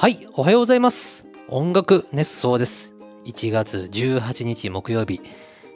[0.00, 1.26] はい、おはようございます。
[1.48, 2.94] 音楽熱奏です。
[3.24, 5.20] 1月18日木曜日。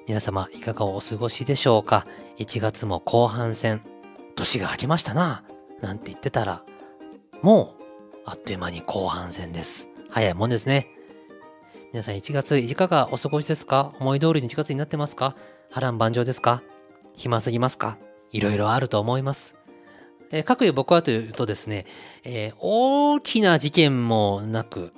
[0.07, 2.07] 皆様、いかがお過ごしでしょうか
[2.39, 3.83] ?1 月も後半戦。
[4.37, 5.43] 年が明けましたな。
[5.81, 6.63] なんて言ってたら、
[7.43, 9.89] もう、あっという間に後半戦です。
[10.09, 10.89] 早いもんですね。
[11.93, 13.93] 皆さん、1月、いかがお過ごしですか？
[13.99, 15.35] 思い通りに1月になってますか？
[15.69, 16.63] 波乱万丈ですか？
[17.17, 17.99] 暇すぎますか？
[18.31, 19.57] いろいろあると思います。
[20.33, 21.87] えー、各いう僕はというとですね、
[22.25, 24.93] えー大きな事件もなく、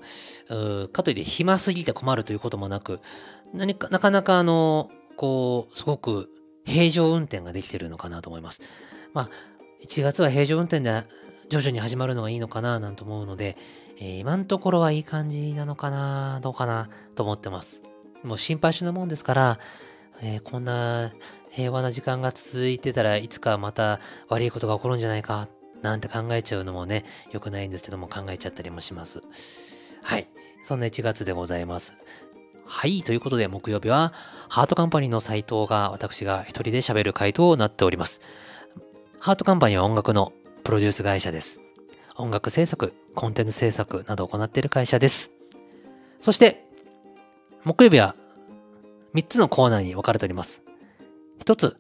[0.93, 3.01] かといって暇すぎて困るということもなく、
[3.53, 6.31] 何か、なかなかあの、こう、すごく
[6.65, 8.63] 平常運転ができてるのかなと思います。
[9.13, 9.31] まあ、
[9.85, 11.03] 1月は平常運転で
[11.51, 13.57] 徐々に始まるのがいいのかななんて思うので、
[13.99, 17.83] えー今のところはいい感じなのかなどうかなと思ってます。
[18.23, 19.59] もう心配性なもんですから、
[20.23, 21.13] えーこんな
[21.55, 25.49] 平和な時間が続いてたらいつかまた悪いことが起こるんじゃないか
[25.83, 29.23] なんて考えちゃうのもね、良くないんですけども考えちゃったりもします。
[30.03, 30.27] はい。
[30.65, 31.97] そんな1月でございます。
[32.67, 33.03] はい。
[33.03, 34.15] ということで、木曜日は、
[34.49, 38.23] ハートカンパニーの斎藤が私が一人で喋る回となっております。
[39.21, 40.33] ハートカンパニーは音楽の
[40.65, 41.61] プロデュース会社です。
[42.17, 45.33] 音楽制作、コンテンツ制作などを行っている会社です。
[46.21, 46.65] そして、
[47.65, 48.17] 木曜日は
[49.15, 50.63] 3つのコーナーに分かれております。
[51.41, 51.77] 一つ、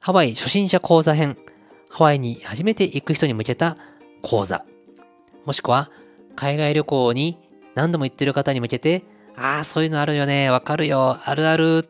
[0.00, 1.36] ハワイ初心者講座編。
[1.90, 3.76] ハワイに初めて行く人に向けた
[4.22, 4.64] 講座。
[5.44, 5.90] もしくは、
[6.34, 7.38] 海外旅行に
[7.74, 9.04] 何度も行ってる方に向けて、
[9.36, 11.84] ああ、そういうのあるよね、わかるよ、あるある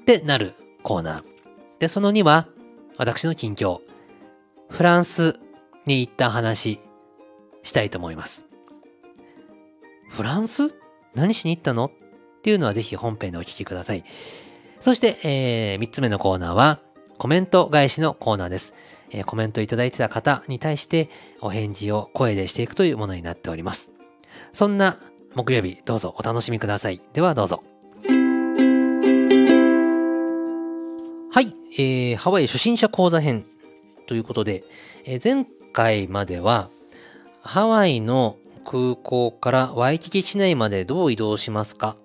[0.00, 1.22] ってなるコーナー。
[1.78, 2.48] で、その2は、
[2.96, 3.80] 私の近況。
[4.68, 5.38] フランス
[5.86, 6.80] に行った話、
[7.62, 8.44] したいと思います。
[10.08, 10.74] フランス？
[11.14, 11.86] 何しに行ったの？
[11.86, 11.90] っ
[12.42, 14.04] ていうのはぜひ本編でお聞きください。
[14.80, 16.80] そして、えー、3つ目のコーナーは、
[17.18, 18.72] コメント返しのコーナーです。
[19.10, 21.10] えーコメントいただいてた方に対して、
[21.42, 23.92] お返事を声でしていくというものになっております。
[24.54, 24.98] そんな
[25.34, 27.00] 木曜日、どうぞお楽しみください。
[27.12, 27.62] ではどうぞ。
[31.32, 33.44] はい、えー、ハワイ初心者講座編
[34.06, 34.64] ということで、
[35.04, 36.70] えー前回までは、
[37.42, 41.96] ハワイの空港からワイキキ市内までどう移動しますか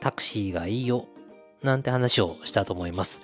[0.00, 1.06] タクシーがいいよ。
[1.64, 3.22] なんて話をしたと思います。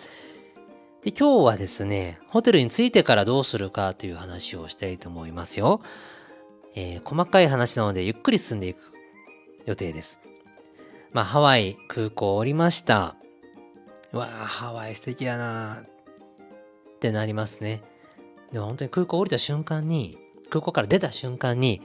[1.02, 5.80] で、今日はですね、ホテルに着いてからどうするかという話をしたいと思いますよ。
[6.74, 8.80] えー細かい話なのでゆっくり進んでいく
[9.66, 10.20] 予定です。
[11.12, 13.16] まあ、ハワイ空港降りました。
[14.12, 17.82] うわあ、ハワイ素敵やなってなりますね。
[18.52, 20.18] でも本当に空港降りた瞬間に、
[20.50, 21.80] 空港から出た瞬間に、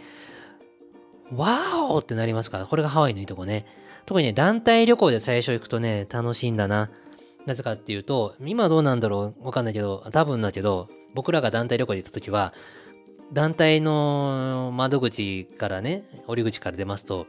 [1.32, 3.66] わーおってなりますから、これがハワイのいいとこね。
[4.06, 6.90] 特にね、団体旅行で最初行くとね、楽しいんだな。
[7.46, 12.54] なぜかっていうと、今どうなんだろうわかんないけど、多分だけど、僕らが団体旅行で行った時は、
[13.34, 17.28] 団体の窓口からね、降り口から出ますと、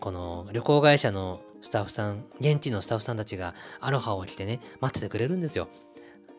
[0.00, 5.68] この旅行会社のスタッフさん、現地のスタッフさんたちがアロハを着てね、待っててくれるんですよ。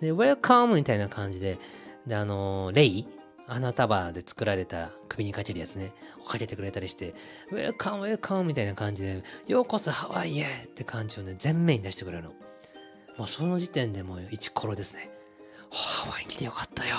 [0.02, 1.60] で、 welcome みたいな感じで、
[2.08, 3.08] で、あの、レイ
[3.48, 7.14] 花束で作られた首にかけるやつね、をかけてくれたりして、
[7.52, 12.30] welcome welcome みたいな感じで、ようこそハワイへって感じをね、全面に出してくれるの。
[13.18, 15.12] もうその時点でもう一コロですね。
[15.72, 16.96] ハワイに来てよかったよ。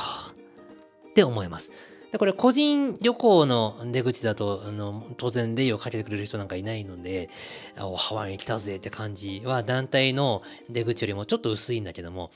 [1.10, 1.70] って思います。
[2.14, 7.28] でこれ個人旅行の出口だとあの当然レイをかけてくれる人なんかいないので
[7.76, 10.40] おハワイに来たぜって感じは団体の
[10.70, 12.30] 出口よりもちょっと薄いんだけども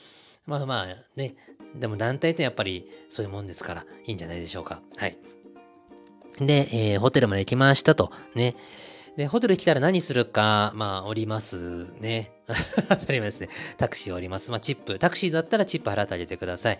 [0.49, 1.35] まあまあね
[1.75, 5.17] でも団体ってやっぱりそういうもんですからいいんじゃないでしょうかはい
[6.39, 8.55] で、えーホテルまで行きましたとね
[9.19, 12.31] で、ホテル来たら何するか、まあ、降りますね。
[12.87, 13.49] 当たり前ですね。
[13.77, 14.49] タクシー降ります。
[14.49, 14.97] まあ、チップ。
[14.97, 16.79] タクシーだったらチップ払ってあげてください。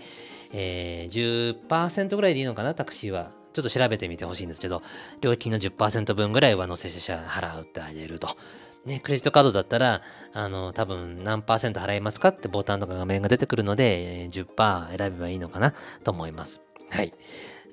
[0.54, 3.32] えー、10%ぐらいでいいのかな、タクシーは。
[3.52, 4.82] ちょっと調べてみてほしいんですけど、
[5.20, 8.38] 料金の10%分ぐらい上乗せして払ってあげると。
[8.86, 10.02] ね、クレジットカードだったら、
[10.34, 15.74] あの、多分何パーセント払いますかってボタンとか画面が出てくるので、10%選べばいいのかな
[16.04, 16.62] と思います。
[16.90, 17.14] はい。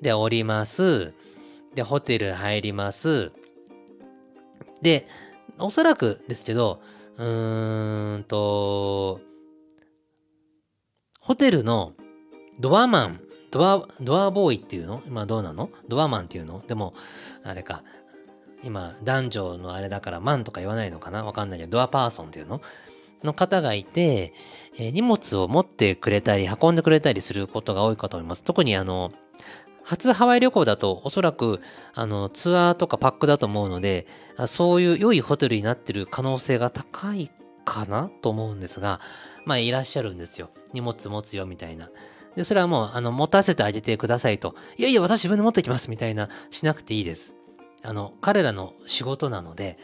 [0.01, 1.15] で、降ります。
[1.75, 3.31] で、ホテル入ります。
[4.81, 5.07] で、
[5.59, 6.81] おそらくですけど、
[7.17, 9.21] うーんと、
[11.19, 11.93] ホテルの
[12.59, 15.01] ドアマン、ドア、ドアボーイっていうの？
[15.07, 15.69] 今どうなの？
[15.87, 16.63] ドアマンっていうの？
[16.67, 16.93] でも、
[17.43, 17.83] あれか、
[18.63, 21.23] 今、男女のあれだからマンとか言わないのかな？
[21.23, 22.61] わかんないけど、ドアパーソンっていうの？
[23.23, 24.33] の方がいて、
[24.77, 28.43] えー荷物を持ってくれたり、運んでくれたりすることが多いかと思います。
[28.43, 29.11] 特にあの、
[29.83, 31.61] 初ハワイ旅行だとおそらく
[31.93, 34.05] あのツアーとかパックだと思うので
[34.45, 37.31] そういう良いホテルになってる可能性が高い
[37.63, 38.99] かなと思うんですが
[39.45, 40.49] まあいらっしゃるんですよ。
[40.73, 41.89] 荷物持つよみたいな。
[42.35, 44.55] でそれはもうあの持たせてあげてくださいと。
[44.75, 47.37] いやいや私自分で持ってきますみたいなしなくていいです。
[47.87, 49.79] あの、彼らの仕事なので、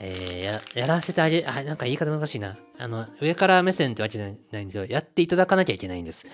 [0.00, 2.56] えー、や、らせてあげ、あ、なんか言い方難しいな。
[2.78, 4.86] あの、上から目線ってわけじゃないんですよ。
[4.86, 6.26] やっていただかなきゃいけないんです。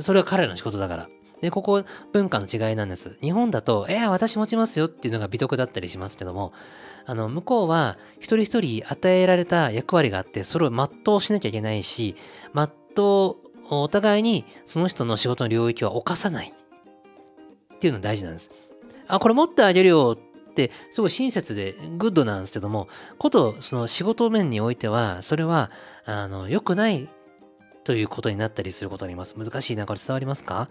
[0.00, 1.08] それは彼らの仕事だから。
[1.40, 3.16] で、ここ文化の違いなんです。
[3.22, 6.52] 日本だと、えー、私持ちますよっていうのが美徳だったりしますけども、
[7.06, 12.16] あの、向こうは一人一人与えられた役割があって、それを全うしなきゃいけないし、
[12.52, 13.36] 全う、
[13.70, 18.50] お互いにその人の仕事の領域は犯さないっていうのが大事なんです。
[19.08, 20.18] あ、これ持ってあげるよ
[20.50, 25.70] って、すごい親切でグッドなんですけども、こと、その仕事面においては、それは、
[26.04, 27.08] あの、良くない
[27.84, 29.34] ということになったりすることあります。
[29.36, 30.68] 難しいな、これ伝わりますか？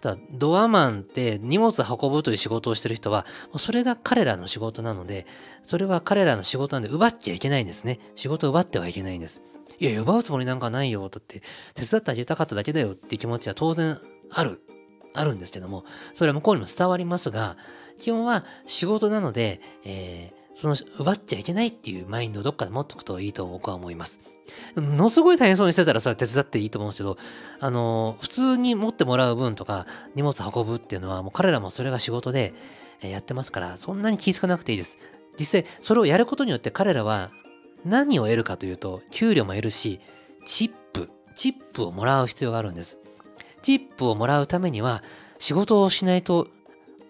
[0.00, 5.26] ただ、ドアマンって荷物運ぶという仕事をしてる人は、それが彼らの仕事なので、
[5.62, 7.98] それは彼らの仕事なんで奪っちゃいけないんですね。
[8.14, 9.40] 仕事を奪ってはいけないんです。
[9.78, 11.08] いや、奪うつもりなんかないよ。
[11.08, 11.42] だって、
[11.74, 13.98] 手伝ってあげたかっただけだよっていう気持ちは当然
[14.30, 14.60] ある。
[15.14, 15.84] あるんですけども、
[16.14, 17.56] それは向こうにも伝わりますが、
[17.98, 24.20] 基本は仕事なので、えー、その奪っちゃいけないっていうマインドをどっかで持っておくといいと僕は思います。
[24.74, 27.18] ものすごい大変そうにしてたらそれは手伝っていいと思うんですけど、
[27.60, 32.54] あの、普通に持ってもらう分とか荷物運ぶっていうのはもう彼らもそれが仕事で
[33.00, 34.98] やってますから、そんなに気づかなくていいです。
[35.38, 37.30] 実際それをやることによって彼らは
[37.84, 40.00] 何を得るかというと、給料も得るし、
[40.44, 42.98] チップ、チップをもらう必要があるんです。
[43.62, 45.02] チップをもらうためには
[45.38, 46.48] 仕事をしないと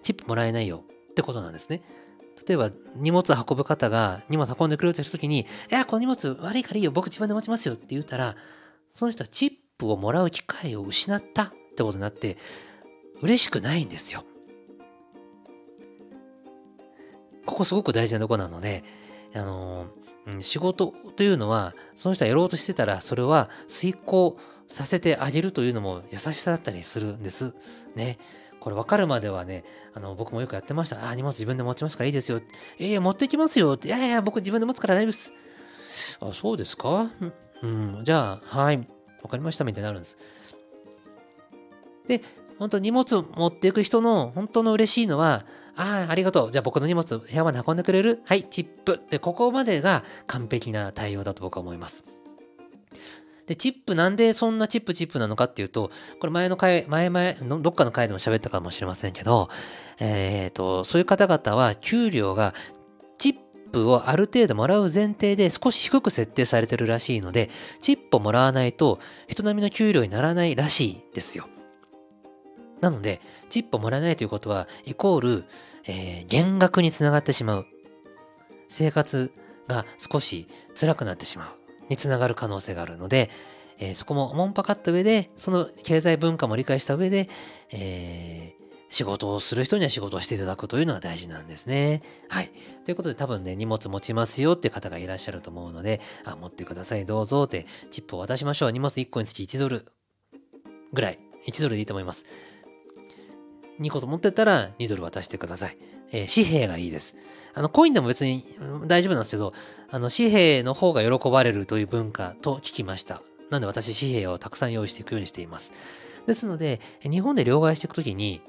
[0.02, 1.82] チップもらえないよってことなんですね。
[2.46, 8.36] 例えば荷物運ぶ方が荷物運んでくれるとした時に、いや、この荷物悪いからいいよ、僕自分で持ちますよって言ったら、
[8.94, 12.38] その人はチップをもらう機会を失ったってことになって、
[13.20, 14.24] 嬉しくないんですよ。
[17.46, 18.84] ここすごく大事なとこなので、
[19.34, 24.38] あのー、仕事というのは、その人はやろうとしてたら、それは遂行
[24.70, 27.54] させてあげるというのも優しさだったりするんです。
[27.94, 28.18] ね。
[28.60, 29.64] これ分かるまではね、
[29.94, 31.08] あの、僕もよくやってました。
[31.08, 32.40] あ、荷物自分で持ちますからいいですよ。
[32.78, 33.78] えー、持ってきますよ。
[33.82, 35.34] いやいや、僕自分で持つから大丈夫です。
[36.20, 37.10] あ、そうですか？
[37.62, 38.86] うん、じゃあ、はい、
[39.22, 40.18] わかりましたみたいになるんです。
[42.06, 42.22] で、
[42.58, 46.52] 本当荷物持っていく人の本当の嬉しいのは、ああ、ありがとう。
[46.52, 48.20] じゃあ僕の荷物部屋まで運んでくれる？
[48.26, 49.00] はい、チップ。
[49.08, 52.04] で、ここまでが完璧な対応だと僕は思います。
[53.50, 59.48] で、チップなんでそんなチップチップなのかっていうと、これ前の回、前々、どっかの回でも喋ったかもしれませんけど、
[59.98, 62.54] えっ、ー、と、そういう方々は給料が
[63.18, 63.34] チッ
[63.72, 67.50] プをある程度もらう前提で少し低く設定されてるらしいので、
[67.80, 71.48] チップをもらわないと人並みの給料にならないらしいですよ。
[72.80, 75.44] なので、チップをもらえないということは、イコール、
[75.88, 77.66] えー、減額につながってしまう。
[78.68, 79.32] 生活
[79.66, 80.46] が少し
[80.80, 81.59] 辛くなってしまう。
[81.90, 83.28] につながる可能性があるので、
[83.78, 87.28] えー、そこももんぱかった上で、その経済文化も理解した上で、
[87.72, 92.02] えー、仕事をする人には仕事をしていただくというのが大事なんですね。
[92.28, 92.50] はい。
[92.84, 98.72] ということで多分ね、荷物持ちますよっていう方がいらっしゃると思うので、あ、持ってください、どうぞって、チップを渡しましょう。
[98.72, 99.86] 荷物1個につき1ドル
[100.92, 101.18] ぐらい。
[101.46, 102.26] 1ドルでいいと思います。
[103.80, 105.76] 2個と持ってたら2ドル渡してください。
[106.12, 107.16] えー、紙幣がいいです。
[107.54, 108.44] あの、コインでも別に
[108.86, 109.52] 大丈夫なんですけど、
[109.90, 113.22] あの、紙幣の方が喜ばれるという文化と聞きました。
[113.50, 115.72] なんで私、紙幣をたくさん用意していくようにしています。
[116.26, 118.42] ですので、日本で両替していくときに、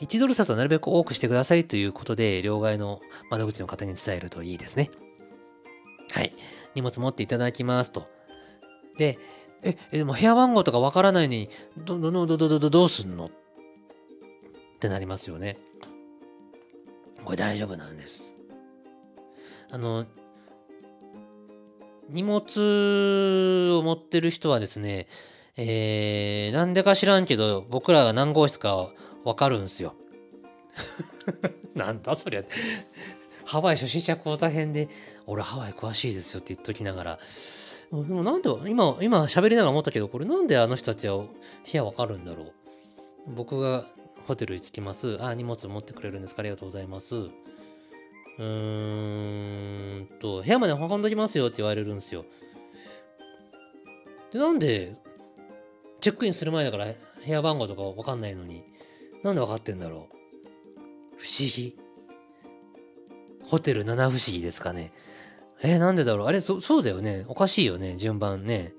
[0.00, 4.90] 1ドル札をなるべく多くしてくださいということで、両替の窓口の方に伝えるといいですね。
[6.12, 6.32] はい。
[6.74, 8.08] 荷物持っていただきますと。
[8.98, 9.18] で、
[9.62, 13.30] え、でも部屋番号とかわからないのに、ど、ど、ど、ど、ど、どうすんの
[14.82, 15.58] ってなりますよね。
[17.24, 18.34] これ大丈夫なんです。
[19.70, 20.06] あの、
[22.08, 25.06] 荷物を持ってる人はですね、
[25.56, 28.88] えー、なんでか知らんけど、僕らが何号室か
[29.22, 29.94] わかるんすよ。
[31.76, 32.42] なんだそりゃ。
[33.44, 34.88] ハワイ初心者講座編で、
[35.26, 37.18] 俺ハワイ詳しいですよって言っときながら、
[37.92, 41.28] でもなんで、今、今喋りながら思ったけど、これなんであの人たちは部
[41.72, 42.52] 屋わかるんだろう。
[43.28, 43.86] 僕が
[44.26, 45.22] ホテルに着きます。
[45.22, 47.16] あ、荷物持ってくれるんですかありがとうございます。
[47.16, 52.24] うーんと、部屋まで運んどきますよって言われるんですよ。
[54.32, 54.96] で、なんで、
[56.00, 56.94] チェックインする前だから部
[57.26, 58.64] 屋番号とかわかんないのに、
[59.22, 60.16] なんでわかってんだろう。
[61.18, 61.78] 不思議。
[63.44, 64.92] ホテル七不思議ですかね。
[65.62, 67.24] え、なんでだろうあれそ、そうだよね。
[67.28, 68.74] おかしいよね、順番ね。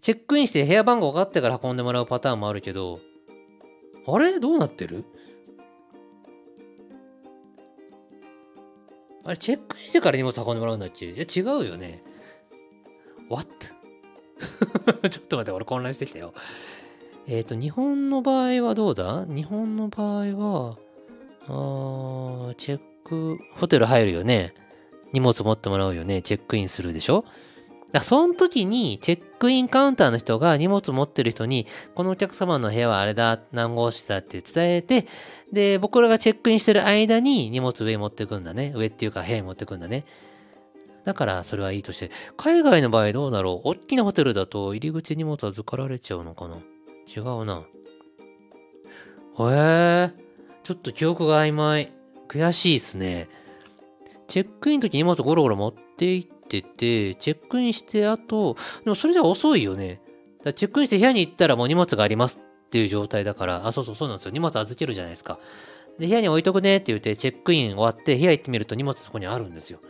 [0.00, 3.00] チェックインして部屋番号分かってから運んでもらうパターンもあるけど、
[4.06, 4.38] あれ？
[4.40, 5.04] どうなってる？
[9.24, 11.06] あれ、チェックインしてから荷物運んでもらうんだっけ？
[11.06, 12.02] いや、違うよね。
[13.28, 13.48] What?
[15.10, 16.32] ちょっと待って、俺混乱してきたよ。
[17.26, 19.24] えっ、ー、と、日本の場合はどうだ？
[19.26, 20.78] 日本の場合は、
[21.48, 24.54] あチェック、ホテル入るよね。
[25.12, 26.22] 荷物持ってもらうよね。
[26.22, 27.24] チェックインするでしょ？
[27.96, 35.06] だその時に、チェックインカウンターの人が荷物持ってる人に、このお客様の部屋はあれだ、何号室だって伝えて、
[35.52, 38.72] で、僕らがチェックインしてる間に荷物上に持ってくんだね。
[38.76, 40.04] 上っていうか部屋に持ってくんだね。
[41.04, 43.68] だからそれはいいとして、海外の場合どうだろう？
[43.70, 46.56] 大きなホテルだと入り口荷物預かられちゃうのかな？
[47.06, 47.64] 違うな。
[49.38, 50.12] へえ、
[50.64, 51.92] ちょっと記憶が曖昧。
[52.28, 53.28] 悔しいっすね。
[54.26, 60.00] チェックインの時荷物ゴロゴロ持って行ってって、チェックインしてあと、でもそれじゃ遅いよね。
[60.44, 64.32] だチェックインして部屋に行ったらもう荷物がありますっていう状態だから、あ、そうそうそうなんですよ。
[64.32, 65.38] 荷物預けるじゃないですか。
[65.98, 69.80] で、部屋に置いとくねって言って、チェックイン終わって部屋行ってみると荷物そこにあるんですよ。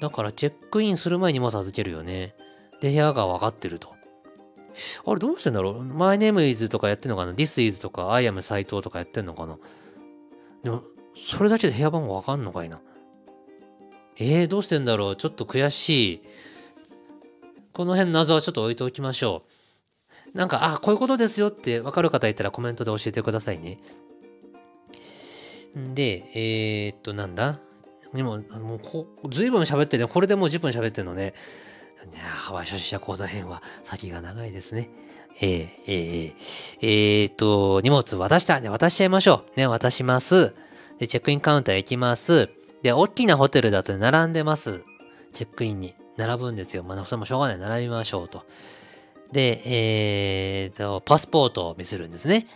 [0.00, 2.34] だからチェックインする前に荷物預けるよね。
[2.80, 3.94] で、部屋が分かってると。
[5.04, 9.58] あれどうしてんだろう ?My name is とかやってんのかな ?This is とか I am 斎藤とかやってんのかな？
[10.62, 10.84] でも、
[11.16, 12.80] それだけで部屋番号わかんのかいな
[14.16, 15.16] えー、どうしてんだろう？
[15.16, 16.22] ちょっと悔しい。
[17.72, 19.42] この辺謎はちょっと置いておきましょ
[20.34, 20.36] う。
[20.36, 23.78] なんか、あ、こういうことですよってわかる方いたらコメントで教えてくださいね。
[25.94, 27.58] で、えー、っと、なんだ？
[28.12, 31.32] でも、もうこ、ずいぶん喋ってね、これでもう10分喋ってんのね。
[32.12, 34.90] いやハワイ初心者講座編は先が長いですね。
[35.40, 38.60] えー、えー、えー、えー、っと、荷物渡した。
[38.60, 39.58] ね、渡しちゃいましょう。
[39.58, 40.54] ね、渡します。
[40.98, 42.50] で、チェックインカウンター行きます。
[42.82, 44.82] で、大きなホテルだと並んでます。
[45.32, 45.94] チェックインに。
[46.16, 46.82] 並ぶんですよ。
[46.82, 47.58] まあ、それもしょうがない。
[47.58, 48.44] 並びましょうと。
[49.32, 52.46] で、えーと、パスポートを見せるんですね。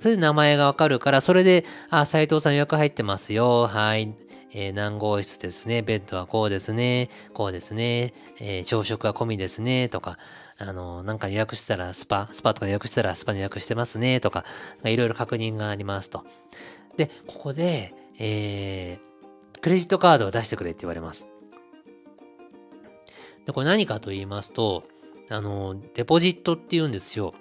[0.00, 3.66] それで名前がわかるから、それで、あ、斎藤さん予約入ってますよ。
[3.66, 4.14] はい。
[4.52, 5.82] えー、何号室ですね。
[5.82, 7.08] ベッドはこうですね。
[7.32, 8.12] こうですね。
[8.40, 9.88] えー、朝食は込みですね。
[9.88, 10.18] とか、
[10.58, 14.18] あの、なんか予約したらスパ、スパとか予約したらスパに予約してますね。
[14.20, 14.44] とか、
[14.84, 16.24] いろいろ確認がありますと。
[16.96, 19.09] で、ここで、えー、
[19.60, 21.26] クレジットカードを出してくれって言われます。
[23.46, 24.84] で、これ何かと言いますと、
[25.28, 27.34] あの、デポジットって言うんですよ。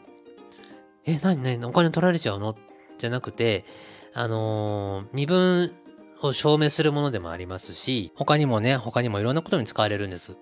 [1.05, 2.55] え、何何お金取られちゃうの？
[2.97, 3.65] じゃなくて、
[4.13, 5.73] あの、身分
[6.21, 10.35] を証明するものでもありますし、他にもね、他にもいろんなことに使われるんです。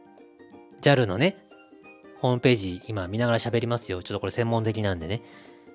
[0.81, 1.37] JAL のね、
[2.19, 4.01] ホームページ今見ながら喋りますよ。
[4.01, 5.21] ちょっとこれ専門的なんでね。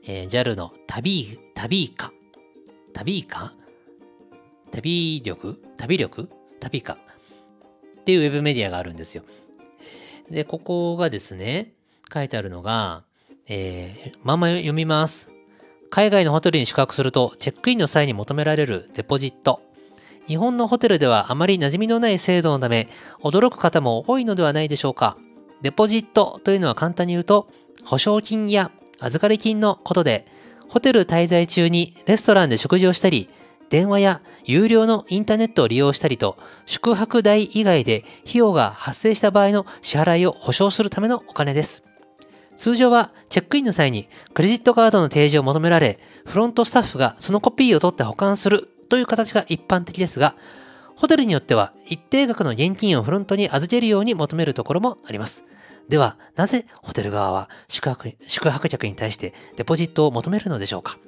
[0.04, 2.12] えー、JAL の旅、旅か。
[2.92, 3.54] 旅か？
[4.72, 5.58] 旅力？
[5.76, 6.28] 旅力？
[6.60, 6.98] 旅か。
[8.00, 9.22] っていうウェブメディアがあるんですよ。
[10.30, 11.72] で、ここがですね、
[12.12, 13.04] 書いてあるのが、
[13.48, 15.30] えー、まんま読みます。
[15.90, 19.60] 海外のホテルに宿泊すると、チェックインの際に求められるデポジット。
[20.26, 22.88] 日本のホテルではあまり馴染みのない制度のため、
[23.20, 25.16] 驚く方も多いのではないでしょうか。
[25.60, 27.48] デポジットというのは簡単に言うと、
[27.84, 30.24] 保証金や預かり金のことで、
[30.68, 33.28] ホテル滞在中にレストランで食事をしたり、
[33.72, 36.36] 電話や有料のインターネットを利用したりと、
[36.66, 41.82] 宿泊代以外で費用が発生した場合の支払いを保証するためのお金です。
[42.58, 50.34] 通常はチェックインの際にクレジットカードの提示を求められ、フロントスタッフがそのコピーを取って保管するという形が一般的ですが、
[50.94, 55.46] ホテルによっては一定額の現金をフロントに預けるように求めるところもあります。
[55.88, 60.98] では、なぜホテル側は宿泊宿泊客に対してデポジットを求めるのでしょうか？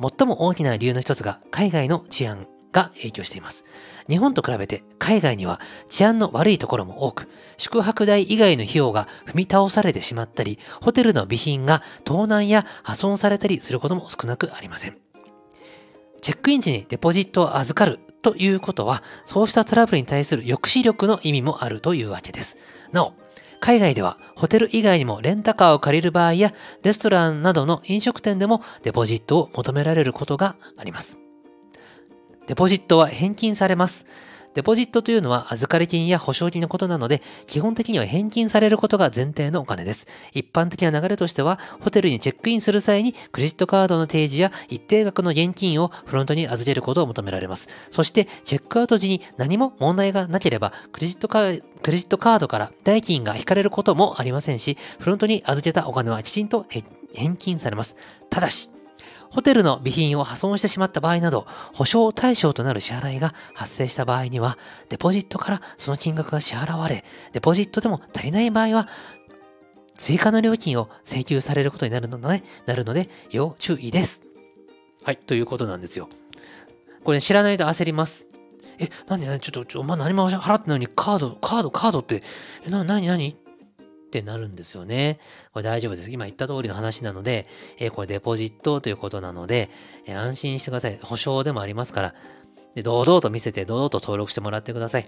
[0.00, 3.64] 最も大きな理由の一つが海外の治安が影響しています。
[4.08, 14.98] 日本と比べて海外には治安の悪いところも多く、宿泊代以外の費用が踏み倒されてしまったり、ホテルの備品が盗難や破損されたりすることも少なくありません。
[16.20, 22.58] チェックイン時にデポジットを預かるということは、そうしたトラブルに対する抑止力の意味もあるというわけです。
[22.92, 23.14] なお、
[23.60, 26.52] 海外ではホテル以外にもレンタカーを借りる場合や、
[26.82, 31.18] レストランなどの飲食店でもデポジットを求められることがあります。
[32.46, 34.06] デポジットは返金されます。
[34.54, 40.06] デポジットというのは預かり金や保証金のことなので、基本的には返金されることが前提のお金です。
[40.32, 47.68] 一般的な流れとしては、ホテルにチェックインする際にクレジットカードの提示や一定額の現金をフロントに預けることを求められます。
[47.90, 56.66] そして、チェックアウト時に何も問題がなければ、クレジットカークレジットカードから代金が引かれることもありませんし、フロントに預けたお金はきちんと
[57.14, 57.96] 返金されます。
[58.28, 58.70] ただし、
[59.30, 64.58] ホテルの備品を破損してしまった場合など、保証対象となる支払いが発生した場合には、
[64.88, 68.88] デポジットからその金額が支払われ、デポジットでも足りない場合は、
[69.94, 74.22] 追加の料金を請求されることになるので、なるので、要注意です。
[75.04, 76.08] はい、ということなんですよ。
[77.04, 78.26] これ知らないと焦ります。
[78.78, 82.22] え、何何ちょっと、ちょ、お前何も払ってないのにカード、カード、カードって、
[82.66, 83.36] え、な、何何？
[84.10, 85.20] ってなるんですよね。
[85.52, 86.10] これ大丈夫です。
[86.10, 87.46] 今言った通りの話なので、
[87.78, 89.70] えー、これデポジットということなので、
[90.04, 90.98] えー、安心してください。
[91.00, 92.14] 保証でもありますから。
[92.74, 95.06] で、堂々と見せて、堂々と登録してもらってください。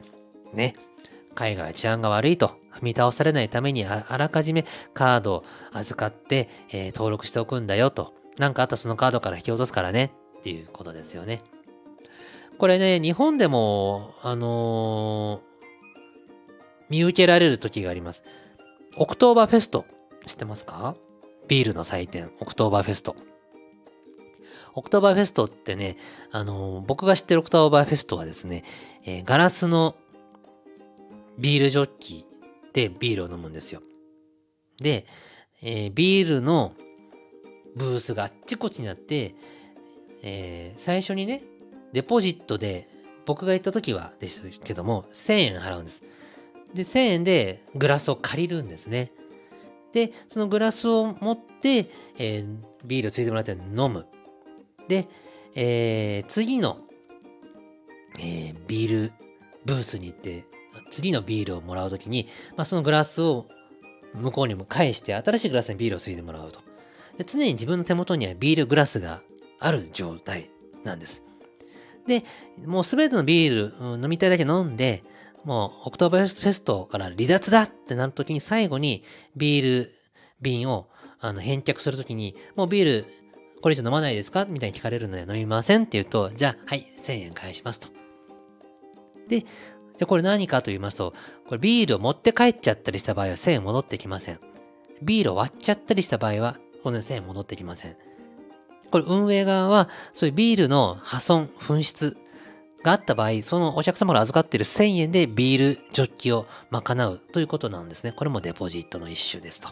[0.55, 0.75] ね。
[1.35, 8.15] 海外は治安が悪いと、踏み倒されないためにあらかじめカードを預かって、えー、登録しておくんだよと。
[8.39, 10.13] なんかあったらそのカードから引き落とすからね。
[10.39, 11.43] っていうことですよね。
[12.59, 15.53] これね、日本でも、あのー、
[16.91, 18.25] 見受けられる時があります。
[18.97, 19.87] オクトーバーフェスト、
[20.27, 20.97] 知ってますか？
[21.49, 23.17] ビールの祭典、オクトーバーフェスト。
[24.75, 25.97] オクトーバーフェストってね、
[26.31, 28.65] あの、僕が知ってるオクトーバーフェストはですね、
[29.05, 29.97] えー、ガラスの
[31.39, 32.27] ビールジョッキ
[32.73, 33.83] でビールを飲むんですよ。
[34.79, 35.07] で、
[35.63, 36.75] えー、ビールの
[37.75, 39.35] ブースがあっちこっちにあって、
[40.23, 41.43] えー、最初にね、
[41.93, 42.89] デポジットで、
[43.25, 46.03] 僕が行った時はですけども、1000円払うんです。
[46.75, 49.13] で、1000円でグラスを借りるんですね。
[49.93, 54.07] で、そのグラスを持って、えー、ビールをついてもらって飲む。
[54.89, 55.09] で、
[55.55, 56.79] えー、次の、
[58.19, 59.13] えー、ビール
[59.65, 60.45] ブースに行って、
[60.91, 63.47] 次のビールをもらうときに、まあ、そのグラスを
[64.15, 66.61] 向こうにも返して、新しいグラスにビールをついてもらうと。
[67.19, 69.21] で常に自分の手元にはビールグラスが
[69.59, 70.51] ある状態
[70.85, 71.23] なんです。
[72.07, 72.25] で、
[72.65, 75.05] もうすべてのビール、飲みたいだけ飲んで、
[75.45, 79.03] もうオクトーバーフェストから離脱だってなるときに最後に
[79.37, 79.95] ビール
[80.41, 80.89] 瓶を
[81.21, 83.07] あの返却するときに、もうビール
[83.61, 84.45] これ以上飲まないですか？
[84.45, 87.89] みたいに聞かれるので飲みませんって言うと、じゃあ、はい、1000円返しますと。
[89.29, 89.49] で、じゃ
[90.03, 91.15] あこれ何かと言いますと、
[91.47, 94.41] これビールを持って帰っちゃったりした場合は1000円戻ってきません。
[95.01, 97.97] ビールを割っちゃったりした場合は、この1000円戻ってきません。
[98.91, 102.17] これ運営側は、そういうビールの破損、紛失
[102.83, 108.13] があった場合、そのお客様が預かっている1000円でビールジョッキを賄うということなんですね。
[108.13, 109.69] これもデポジットの一種ですと。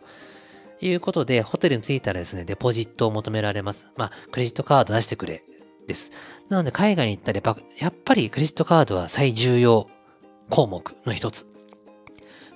[0.82, 3.92] いうことで、ホテルに着いたらですね、デポジットを求められます。
[3.96, 5.42] まあ、クレジットカード出してくれ
[5.86, 6.12] です。
[6.48, 9.88] なので、海外に行ったらやっぱりクレジットカードは最重要
[10.48, 11.46] 項目の一つ。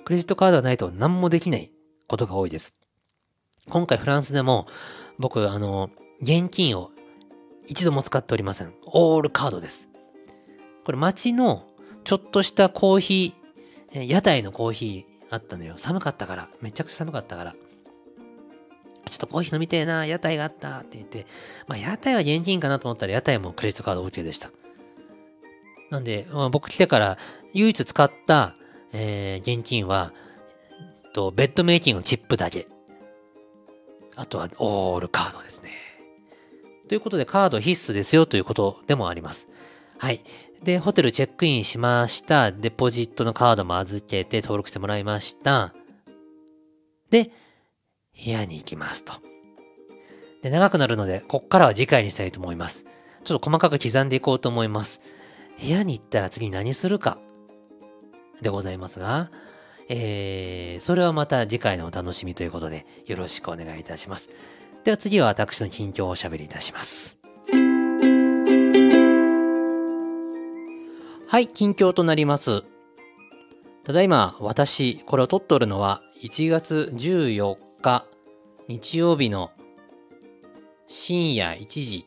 [0.05, 1.71] クレジットカードがないと何もできない
[2.07, 2.75] ことが多いです。
[3.69, 4.67] 今回フランスでも、
[5.17, 5.89] 僕、あの、
[6.21, 6.91] 現金を
[7.67, 8.73] 一度も使っておりません。
[8.85, 9.89] オールカードです。
[10.85, 11.67] これ街の
[12.03, 15.73] ちょっとしたコーヒー、屋台のコーヒーあったのよ。
[15.77, 16.49] 寒かったから。
[16.61, 17.55] めちゃくちゃ寒かったから。
[19.09, 21.25] ちょっとコーヒー飲みてえな、屋台があったって言って、
[21.67, 24.51] まあ屋台は現金かなと思ったら屋台もクレジットカード OK でした。
[25.89, 27.17] なんで、まあ、僕来てから
[27.53, 28.55] 唯一使った、
[28.93, 30.13] えー、現金は、
[31.13, 32.67] と、ベッドメイキングのチップだけ。
[34.15, 35.69] あとはオールカードですね。
[36.87, 39.47] ということでカード必須ですよということでもあります。
[39.97, 40.21] はい。
[40.63, 42.51] で、ホテルチェックインしました。
[42.51, 45.73] デポジットのカードも預けて登録してもらいました。
[47.09, 47.31] で、
[48.15, 49.13] 部屋に行きますと。
[50.41, 52.85] で、長くなるので、こっからは次回にしたいと思います。
[53.23, 55.01] ちょっと細かく刻んでいこうと思います。
[55.61, 57.17] 部屋に行ったら次何するか？
[58.41, 59.31] でございますが、
[59.87, 64.29] えー、それはまた次回のお楽しみということでよろしくお願いいたします。
[64.83, 67.19] では次は私の近況をおしゃべりいたします。
[71.27, 72.63] はい、近況となります。
[73.83, 78.05] ただいま私、これを撮っとるのは1月14日
[78.67, 79.51] 日曜日の
[80.87, 82.05] 深夜1時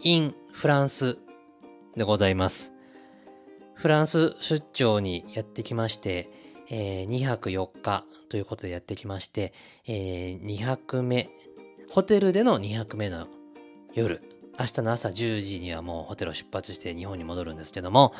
[0.00, 1.18] in フランス
[1.96, 2.72] でございます。
[3.74, 6.28] フランス出張にやってきまして、
[6.70, 9.52] えー、2泊4日ということでやってきまして、
[9.86, 11.30] えー、2泊目
[11.88, 13.28] ホテルでの2泊目の
[13.94, 14.22] 夜、
[14.58, 18.14] 明日の朝10時にはもうホテルを出発して日本に戻るんですけども、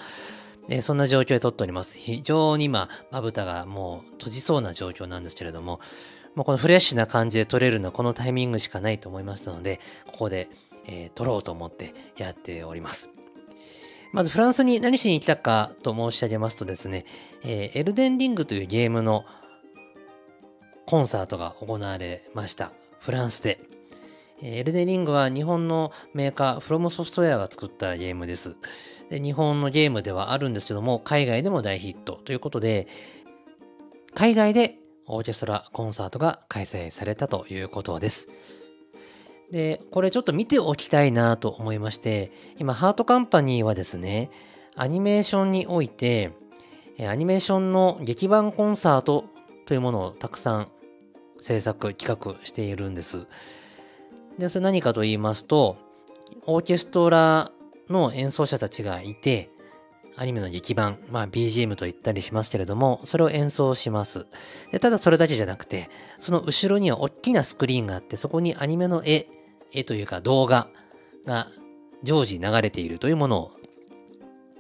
[0.69, 1.99] えー、そんな状況で撮っております。
[1.99, 5.81] 非常に今、まぶたがもう閉じそうな状況なんですけれども、
[6.35, 10.49] もうこのフレッシュな感じで撮れるのはこのタイミングしかないと思いましたので、ここで、
[10.87, 13.11] えー、撮ろうと思ってやっております。
[14.13, 17.07] まずフランスに何しに来たかと申し上げますとですね、
[17.45, 19.25] えー、エルデンリングというゲームの
[20.87, 22.73] コンサートが行われました。
[23.01, 23.59] フランスで。
[24.43, 28.57] エルデリングは日本のメーカー、フロムソフトウェアが作ったゲームです。
[29.09, 32.89] で日本のゲームではあるんですけども、海外でも大ヒットということで、
[34.15, 38.29] 海外でオーケストラコンサートが開催されたということです。
[39.51, 44.31] で、これちょっと見ておきたいなと思いまして、今、ハートカンパニーはですね、
[44.75, 46.33] アニメーションにおいて、
[47.07, 49.27] アニメーションの劇版コンサート
[49.67, 50.69] というものをたくさん
[51.39, 53.27] 制作、企画しているんです。
[54.39, 55.77] で、それ何かと言いますと、
[56.47, 57.53] オーケストラ
[57.89, 59.51] の演奏者たちがいて、
[60.17, 64.27] アニメの劇版、まあ BGM と言ったりしますけれども、それを演奏します。
[64.71, 69.29] でただそれだけじゃなくて、その後ろには大きなスクリーンがあって、そこにアニメの絵、
[69.73, 70.69] 絵というか動画
[71.27, 71.49] が
[72.03, 73.53] 常時流れているというものを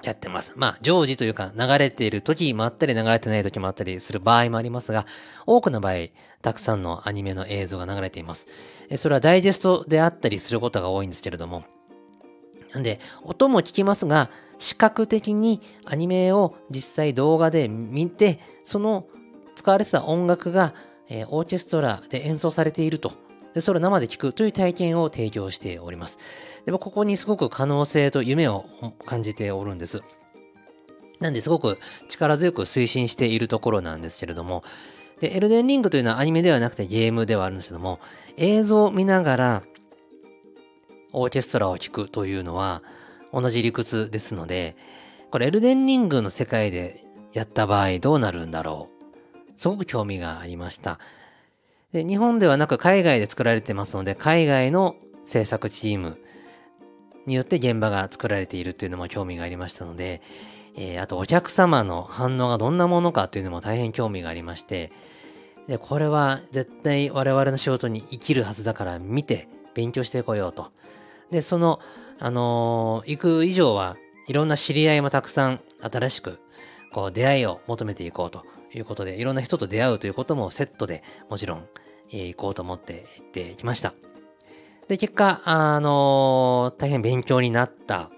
[0.02, 0.54] やってます。
[0.56, 5.06] まあ、常時というか、流れている時もあったり、流れてない時もあったりする場合もありますが、
[5.46, 5.94] 多くの場合、
[6.42, 8.48] たくさんのアニメの映像が流れています。
[8.96, 11.64] それはダイジェストであったりすることが多いんですけれども、
[12.72, 19.06] なんで、音も聞きますが、視覚的にアニメを実際動画で見て、その
[19.54, 20.74] 使われてた音楽が、
[21.08, 23.12] え、オーケストラで演奏されていると。
[23.54, 26.18] で、それを生で聞くという体験を提供しております。
[26.64, 28.66] でも、ここにすごく可能性と夢を
[29.04, 30.02] 感じておるんです。
[31.20, 34.64] なんですごく力強く推進しているところなんですけれども、
[35.20, 38.00] で、エルデンリングというのはアニメではなくてゲームではあるんですけども、
[38.36, 39.62] 映像を見ながら
[41.12, 42.82] オーケストラを聴くというのは
[43.32, 44.76] 同じ理屈ですので、
[45.30, 48.88] これエルデンリングの世界でやった場合どうなるんだろ
[49.48, 49.52] う。
[49.56, 50.98] すごく興味がありました。
[51.92, 56.18] で日本ではなく海外で作られてますので、海外の制作チーム
[57.26, 60.22] によって現場が作られているというのも興味がありましたので、
[60.76, 64.92] えー、あとお客様の反応がどんなものかというのも大変興味がありまして、
[65.68, 70.72] でこれは絶対我々の仕事に生きるはずだから見て勉強してこようと。
[71.30, 71.80] で、その、
[72.18, 76.40] あのー、行く以上はいろんな知り合いもたくさん新しく
[76.92, 81.66] こう出会いを求めていこうということで、いろんな人と出会うということもセットでもちろん、
[82.10, 83.94] えー、行こうと思って行ってきました。
[84.92, 88.10] で、結果、あのー、大変勉強になった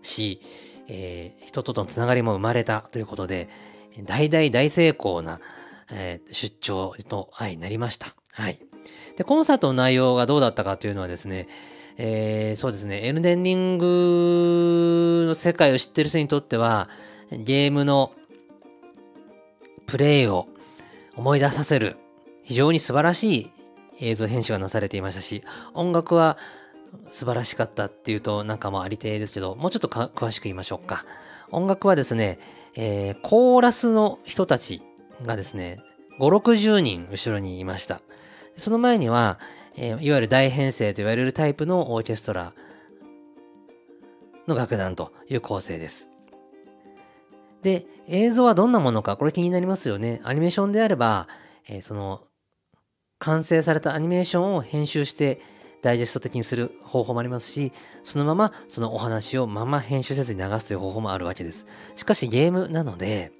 [0.00, 0.40] し、
[0.88, 3.50] えー、人とのつながりも生まれたということで、
[4.04, 5.38] 大大大成功な、
[5.92, 8.06] えー、出張と相なりました。
[8.32, 8.58] はい。
[9.18, 11.46] で、コンサートの内容がどうだったかというのはですね、
[11.98, 16.88] えー、そうですね、エルデンリングの世界を知ってる人にとっては、
[17.30, 18.14] ゲームの
[19.86, 20.48] プレイを
[21.16, 21.96] 思い出させる
[22.44, 23.50] 非常に素晴らしい
[24.00, 25.42] 映像編集がなされていましたし、
[25.74, 26.36] 音楽は
[27.10, 31.04] 素晴らしかったっていうとなんかもありていですけど、もうちょっと詳しく言いましょうか。
[31.50, 32.38] 音楽はですね、
[32.74, 34.82] えー、コーラスの人たち
[35.22, 35.80] がですね、
[36.18, 38.00] 5、60人後ろにいました。
[38.56, 39.38] その前には、
[39.76, 42.52] えー、いわゆる大編成と言われるタイプのオーケストラ
[44.46, 46.10] の楽団という構成です。
[47.62, 50.20] で、映像はどんなものか、これ気になりますよね。
[50.24, 51.28] アニメーションであれば、
[51.68, 52.22] えー、その、
[53.24, 55.40] 完成されたアニメーションを編集して
[55.80, 61.66] ダイジェスト的にする方法もありますし、そのままそのお話をまま編集せずに流すという方法もあるわけです。
[61.96, 63.32] しかしゲームなので、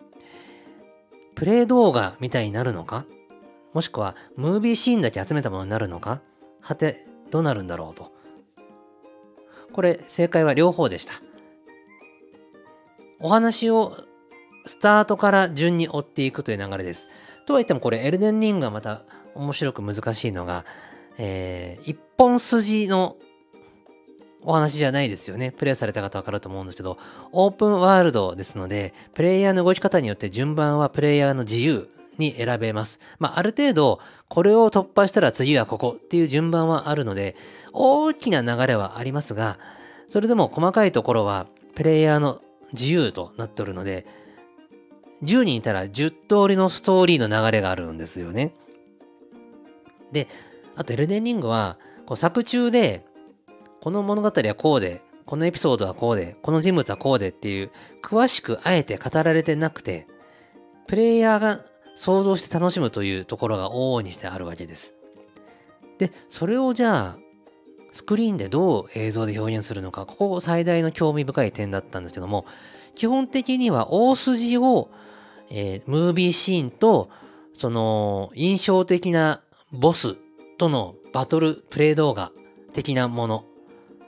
[1.34, 3.04] プレイ動画みたいになるのか？
[3.74, 6.22] もしくは、ムービーシーンだけ集めたものになるのか？
[6.60, 8.12] はて、どうなるんだろうと。
[9.72, 11.14] これ、正解は両方でした。
[13.20, 13.96] お話を
[14.64, 17.08] スタートから順に追っていくという流れです。
[17.46, 19.02] とは言ってもこれエルデンリングがまた
[19.34, 20.64] 面白く難しいのが、
[21.18, 23.16] えー、一本筋の
[24.42, 25.52] お話じゃないですよね。
[25.52, 26.98] プレイされた方わかると思うんですけど、
[27.32, 33.00] オープンワールドですので、プレイヤーの動き方によって順番はプレイヤーの自由に選べます。
[33.18, 37.36] まあ、ある程度、これを突破したら次はここっていう順番はあるので、
[37.72, 39.58] 大きな流れはありますが、
[40.08, 42.40] それでも細かいところは、プレイヤーの
[42.72, 44.06] 自由となっておるので、
[45.22, 48.54] 10人いたら10通りのストーリーの流れがあるんですよね。
[50.14, 50.28] で、
[50.74, 53.04] あとエルデンリングは、こう作中で、
[53.82, 57.70] この物語はこうで、このエピソードはこうで、この人物はこうでっていう、
[58.02, 60.06] 詳しくあえて語られてなくて、
[60.86, 64.94] プレイヤーが想像して楽しむというところが往々にしてあるわけです。
[65.98, 67.18] で、それをじゃあ、
[67.92, 72.44] スクリーンでどう映像で表現するのか、ここ最大の興味深い点だったんですけども、
[72.94, 74.90] 基本的には大筋を、
[75.50, 77.08] えー、ムービーシーンと、
[77.54, 79.42] その、印象的な
[79.76, 80.16] ボス
[80.56, 82.30] とのバトルプレイ動画
[82.72, 83.44] 的なもの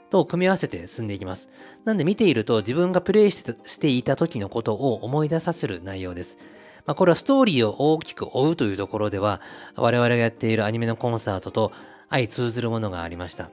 [0.09, 1.49] と組み合わせて進んでいきます。
[1.83, 6.37] なんで見ていると自分がプレイしていた時のことを思い出させる内容です。
[6.85, 9.41] まあ、これはストーリーを大きく追うというところでは、
[9.75, 11.73] 我々がやっているアニメのコンサートと
[12.09, 13.49] 相通ずるものがありました。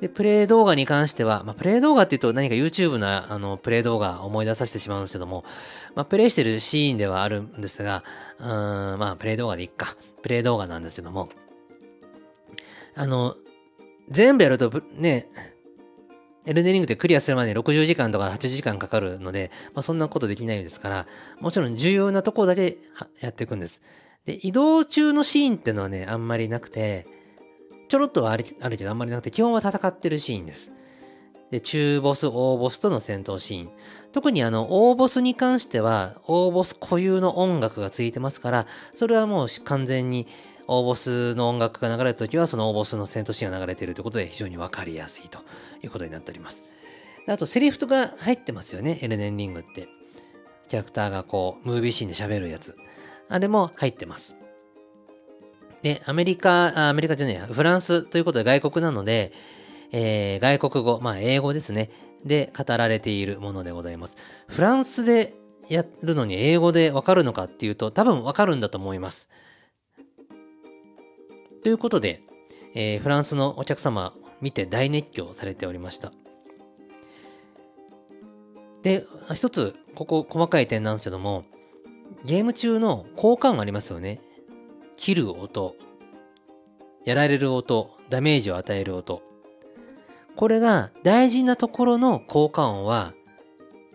[0.00, 5.44] で、プレイ動画に関しては、まあ、プレイ動画っていうと何か YouTube のあのプレイ動画を思い出させてしまうんですけども、
[5.94, 8.04] まあ、プレイしてるシーンではあるんですが、
[8.38, 9.96] うーん、まあ、プレイ動画でいっか。
[10.22, 11.28] プレイ動画なんですけども、
[12.94, 13.36] あの、
[14.10, 15.28] 全部やると、ね、
[16.46, 21.06] エルデリングってクリアするまでに60時間とか80時間かかるので、まあ、そんなことできないですから、
[21.40, 22.78] もちろん重要なとこだけ
[23.20, 23.82] やっていくんです。
[24.24, 27.06] で、移動中のシーンってのはね、あんまりなくて、
[27.88, 30.72] ちょろっとはあるけどあんまりなくて、基本は戦ってるシーンです。
[31.50, 33.70] で、中ボス、大ボスとの戦闘シーン。
[34.12, 40.26] 特にあの、大ボスに関しては、大ボス固有の音楽がついてますから、それはもう完全に
[40.66, 45.38] 大ボスの音楽が流れた時は、その大ボスの戦闘シーンが流れているということで非常にわかりやすいと
[45.82, 46.64] いうことになっております。
[47.26, 49.88] あとセリフとか入ってますよね、エルデンリングって。
[50.68, 52.76] キャラクターがこう、ムービーシーンで喋るやつ。
[53.30, 54.36] あれも入ってます。
[55.82, 59.32] で、アメリカ、アメリカじゃねえや、フランスということで外国なので、
[59.92, 61.90] えー、外国語、まあ英語ですね。
[62.24, 64.16] で語られているものでございます。
[64.48, 65.34] フランスで
[65.68, 69.28] やるのに英語でわかるのかっていうと多分わかるんだと思います。
[71.62, 72.22] ということで、
[72.74, 76.12] えー、フランスのお客様見て大熱狂されておりました。
[78.82, 81.44] で、一つ、ここ細かい点なんですけども、
[82.24, 84.20] ゲーム中の効果音ありますよね。
[84.98, 85.76] 切る音、
[87.04, 89.22] やられる音、ダメージを与える音。
[90.36, 93.14] これが大事なところの効果音は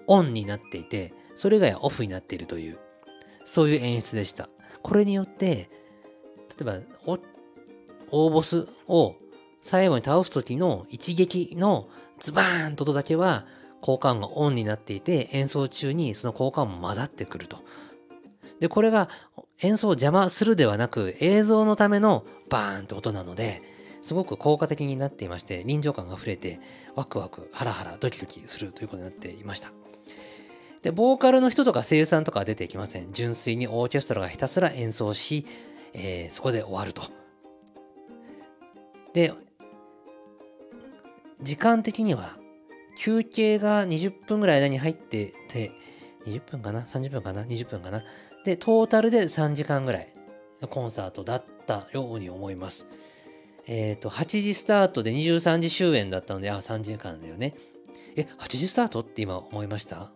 [0.08, 2.80] オンになっていて、それ以外はオフになっているという、
[3.44, 4.50] そういう演出でした。
[4.82, 5.70] これによって、
[6.58, 6.80] 例えば、
[8.10, 9.16] 大ボスを
[9.62, 11.90] 最後に倒す時の一撃の
[12.20, 13.46] ズバーンと音だけは
[13.82, 17.58] 効果音がオンになっていて演奏中にその効果音も混ざってくると。
[18.62, 19.10] で、これが
[19.64, 23.62] 演奏を邪魔するではなく映像のためのバーンって音なので、
[24.02, 26.60] すごく効果的になっていまして、臨場感が溢れて、
[26.96, 29.72] ワクワク、ハラハラ、ドキドキするということになっていました。
[30.82, 33.14] で、ボーカルの人とか声優さんとかは出てきません。
[33.14, 35.46] 純粋にオーケストラがひたすら演奏し、
[35.94, 37.04] えー、そこで終わると。
[39.14, 39.34] で、
[41.42, 42.38] 時間的には、
[42.98, 45.72] 休憩が20分ぐらい間に入ってて、
[46.26, 48.04] 20分かな ?30 分かな ?20 分かな？
[48.44, 50.08] で、トータルで3時間ぐらい
[50.62, 52.88] のコンサートだったように思います。
[53.66, 57.56] えっ、ー、と、8時スタートで23時終演だったので、あ、3時間だよね。
[58.16, 60.12] え、8時スタートって今思いました？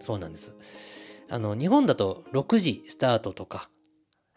[0.00, 0.54] そうなんです。
[1.28, 3.68] あの、日本だと6時スタートとか、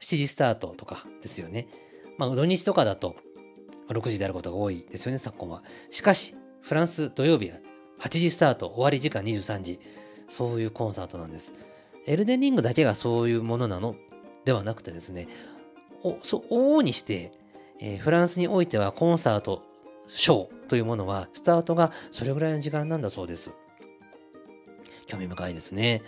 [0.01, 1.67] 7時スタートとかですよね。
[2.17, 3.15] まあ、土日とかだと
[3.89, 5.63] 6時であることが多いですよね、昨今は。
[5.89, 7.57] しかし、フランス土曜日は
[8.01, 9.79] 8時スタート、終わり時間23時。
[10.27, 11.53] そういうコンサートなんです。
[12.05, 13.95] エルデンリングだけがそういうものなの？
[14.45, 15.27] ではなくてですね、
[16.03, 17.31] おそう往々にして、
[17.79, 19.63] えー、フランスにおいてはコンサート、
[20.07, 23.51] ショーというものは、スタートがそれぐらいの時間なんだそうです。
[25.07, 26.01] 興味深いですね。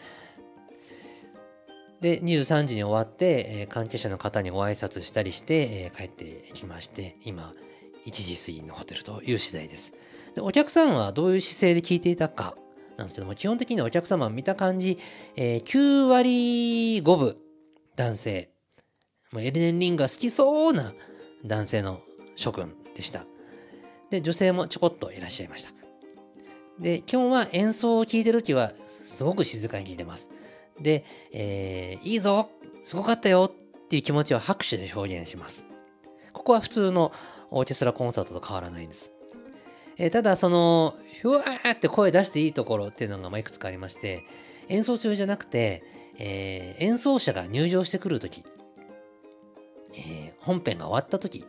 [2.02, 7.54] で、23時に終わって、えー、関係者の方にご挨拶したりして、えー、帰ってきまして、今、
[8.06, 9.94] 1時過ぎのホテルという次第です。
[10.36, 12.56] で、お客さんはどういう姿勢で聞いていたか
[12.98, 14.98] なんですけども、基本的にお客様見た感じ、
[15.36, 17.36] えー、9割5分
[17.96, 18.50] 男性。
[19.36, 20.94] エルデンリングが好きそうな
[21.44, 22.02] 男性の
[22.36, 23.26] 諸君でした。
[24.12, 25.72] で、女性もちょこっといらっしゃいました。
[26.80, 30.30] で、基本は演奏を聴いてる時はすごく静かに聴いてます。
[30.80, 32.50] で、えー、いいぞ
[32.84, 35.66] すごかったよっていう気持ちを拍手で表現します。
[36.32, 37.12] ここは普通の
[37.52, 39.13] オーケストラコンサートと変わらないんです。
[39.98, 44.26] えー、ただ、その、ふわーって声出していいところっていうのがまいくつかありまして、
[44.68, 45.84] 演奏中じゃなくて、
[46.18, 48.44] えー、演奏者が入場してくるとき、
[49.96, 51.46] えー、本編が終わったとき、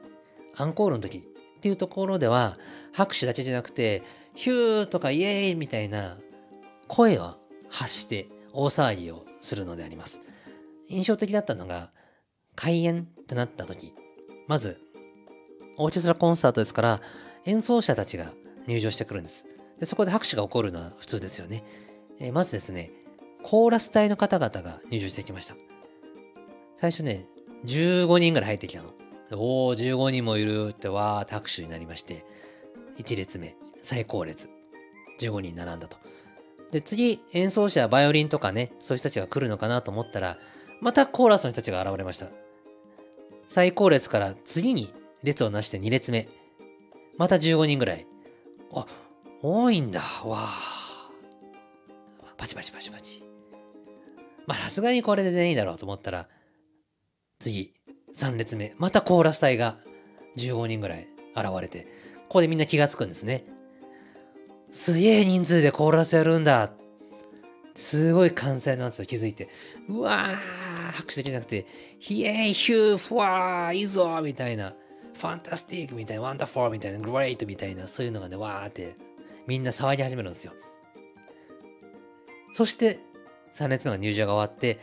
[0.56, 1.20] アンコールのときっ
[1.60, 2.58] ていうところでは、
[2.92, 4.02] 拍手だけじゃなくて、
[4.34, 6.18] ヒューとかイエーイみたいな
[6.88, 7.36] 声を
[7.70, 10.20] 発して大騒ぎをするのであります。
[10.88, 11.90] 印象的だったのが、
[12.54, 13.94] 開演ってなった時、
[14.46, 14.78] まず、
[15.76, 17.00] オーケストラコンサートですから、
[17.46, 18.32] 演奏者たちが
[18.66, 19.46] 入場してくるんです。
[19.78, 21.64] でそこで拍手が起こるのは普通ですよね。
[22.20, 22.90] えー、まずですね、
[23.42, 25.54] コーラス隊の方々が入場してきました。
[26.76, 27.26] 最初ね、
[27.66, 28.90] 15人ぐらい入ってきたの。
[29.32, 32.24] おお、15人もいるってわーって拍手になりまして、
[32.98, 34.48] 1列目、最高列、
[35.20, 35.96] 15人並んだと。
[36.70, 40.38] で、次、演奏者、バイオリンとかね、そういう人たちが来るのかなと思ったら、
[40.80, 42.28] またコーラスの人たちが現れました。
[43.48, 46.28] 最高列から次に列をなして2列目。
[47.16, 48.06] また15人ぐらい。
[48.72, 48.86] あ、
[49.42, 50.00] 多いんだ。
[50.24, 51.10] わあ。
[52.36, 53.24] パチパチパチパチ。
[54.46, 56.28] まあさすがにこれで全員だろうと思ったら、
[57.38, 57.74] 次、
[58.14, 58.74] 3列目。
[58.78, 59.78] またコーラス隊が
[60.36, 61.86] 15人ぐらい現れて、
[62.28, 63.44] ここでみんな気がつくんですね。
[64.72, 66.72] すげえ人数でコーラスやるんだ。
[67.74, 69.48] すごい歓声なんですよ、気づいて。
[69.88, 71.66] うわー拍手できなくて、
[71.98, 74.74] ヒエーイヒューフワーいいぞみたいな。
[75.14, 78.96] fantastic みたいな、 wonderful みたいな、 great みたいな、そういうのがね、わーって
[79.46, 80.52] みんな騒ぎ始めるんですよ。
[82.54, 82.98] そして、
[83.54, 84.78] 3列目が入場が終わって、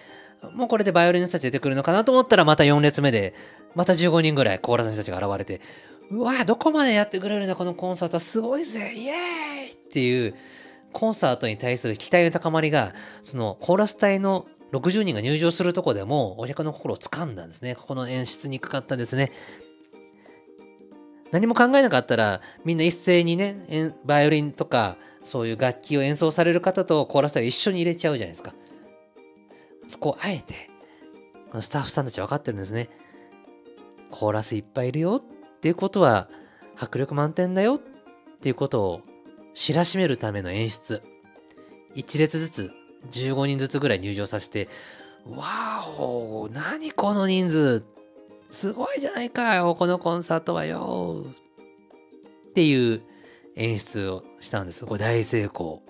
[0.54, 3.34] もうこれでバイオリンの人たち出てくるのかなと思ったら、また4列目で、
[3.76, 5.62] また15人ぐらいコーラスの人たちが現れて、
[6.10, 9.16] うわどこまでやってくれるんだ、このコンサートはすごいぜイエー
[9.68, 10.36] イっていう、
[10.92, 17.76] コンサートに対する期待の高まりが、そのコーラス隊の60人が入場するとこでもお客の心を掴んだんですね。
[17.76, 19.32] ここの演出にくかったんですね。
[21.32, 28.54] 何も考えなかったら、みんな一斉にね、バイオリンとかそういう楽器を演奏される方とコーラス隊を一緒に入れちゃうじゃないですか。
[29.88, 30.70] そこをあえて
[31.52, 32.90] この、スタッフさんたち分かってるんですね。
[34.10, 36.30] コーラスいっぱいいるよっていうことは
[36.78, 37.80] 迫力満点だよっ
[38.42, 39.02] ていうことを
[39.54, 41.02] 知らしめるための演出。
[41.96, 42.72] 1列ずつ
[43.12, 44.70] 15人ずつぐらい入場させて、
[45.26, 47.86] わーお、何この人数
[48.52, 51.26] すごいじゃないかよ、このコンサートはよ
[52.50, 53.02] っていう
[53.56, 54.86] 演出をしたんです。
[54.86, 55.82] これ大成功。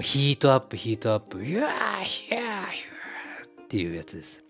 [0.00, 4.44] ヒートアップ、ヒートアップ、ヒューヒューヒューっていうやつです。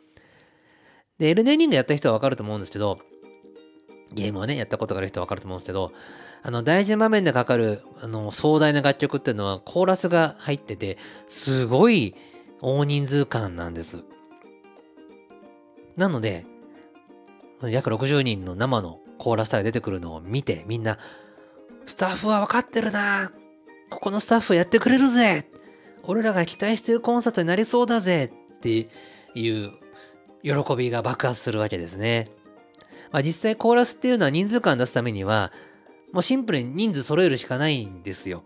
[1.19, 2.99] で、エルデンリングやった人はわかると思うんですけど、
[4.13, 5.93] ゲームをね、やったことがある人はわかると思うんですけど、
[6.43, 12.15] あの、大事な場面でかかる、あの、壮大な楽曲っていうのは、コーラスが入ってて、すごい
[12.61, 14.03] 大人数感なんです。
[15.97, 16.45] なので、
[17.63, 20.99] 約60人の生のコーラスターが出てくるのを見て、みんな、
[21.87, 23.33] スタッフは分かってるな
[23.91, 25.49] ここのスタッフやってくれるぜ
[26.03, 28.25] 俺らが期待してるコンサートになりそうだぜ
[28.57, 28.89] って
[29.35, 29.73] いう
[30.43, 32.29] 喜びが爆発するわけですね。
[33.13, 35.53] まあ、実際コーラスっていうのは人数感出すためには、
[36.13, 38.45] もうシンプルに人数揃えるしかないんですよ。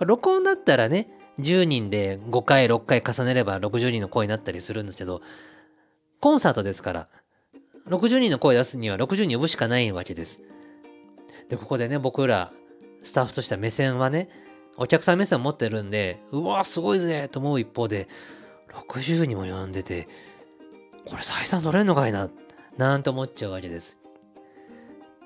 [0.00, 1.08] 録音だったらね、
[1.40, 5.22] 10人で5回、6回重ねれば60人の声になったりするんですけど、
[6.20, 7.08] コンサートですから、
[7.88, 10.40] 60人の声出すには60人呼ぶしかないわけです。
[11.48, 12.52] で、ここでね、僕ら、
[13.02, 14.28] スタッフとしては目線はね、
[14.76, 18.08] お客さん目線を持ってるんで、うわ、すごいぜと思う一方で、
[18.86, 20.08] 60人も呼んでて、
[21.04, 22.30] これ採算取れんのかいな、
[22.76, 23.98] なんて思っちゃうわけです。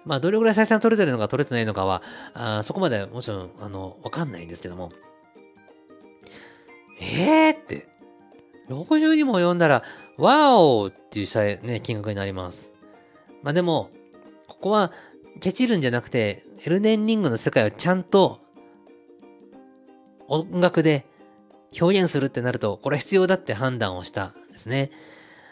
[0.05, 2.03] まあ、どれぐらい採算取れてるのか取れてないのかは、
[2.35, 4.91] あそこまでもちろん、あの、わかんないんですけども、
[7.01, 7.87] えーって、
[8.69, 9.83] 60人も呼んだら、
[10.17, 12.73] ワオっていうね、金額になります。
[13.43, 13.91] まあでも、
[14.49, 14.93] ここは、
[15.41, 18.41] ケチるんじゃなくて、エルデンリングの世界をちゃんと
[20.29, 21.07] 音楽で
[21.81, 24.91] 表現するってなると、これは必要だって判断をしたんですね。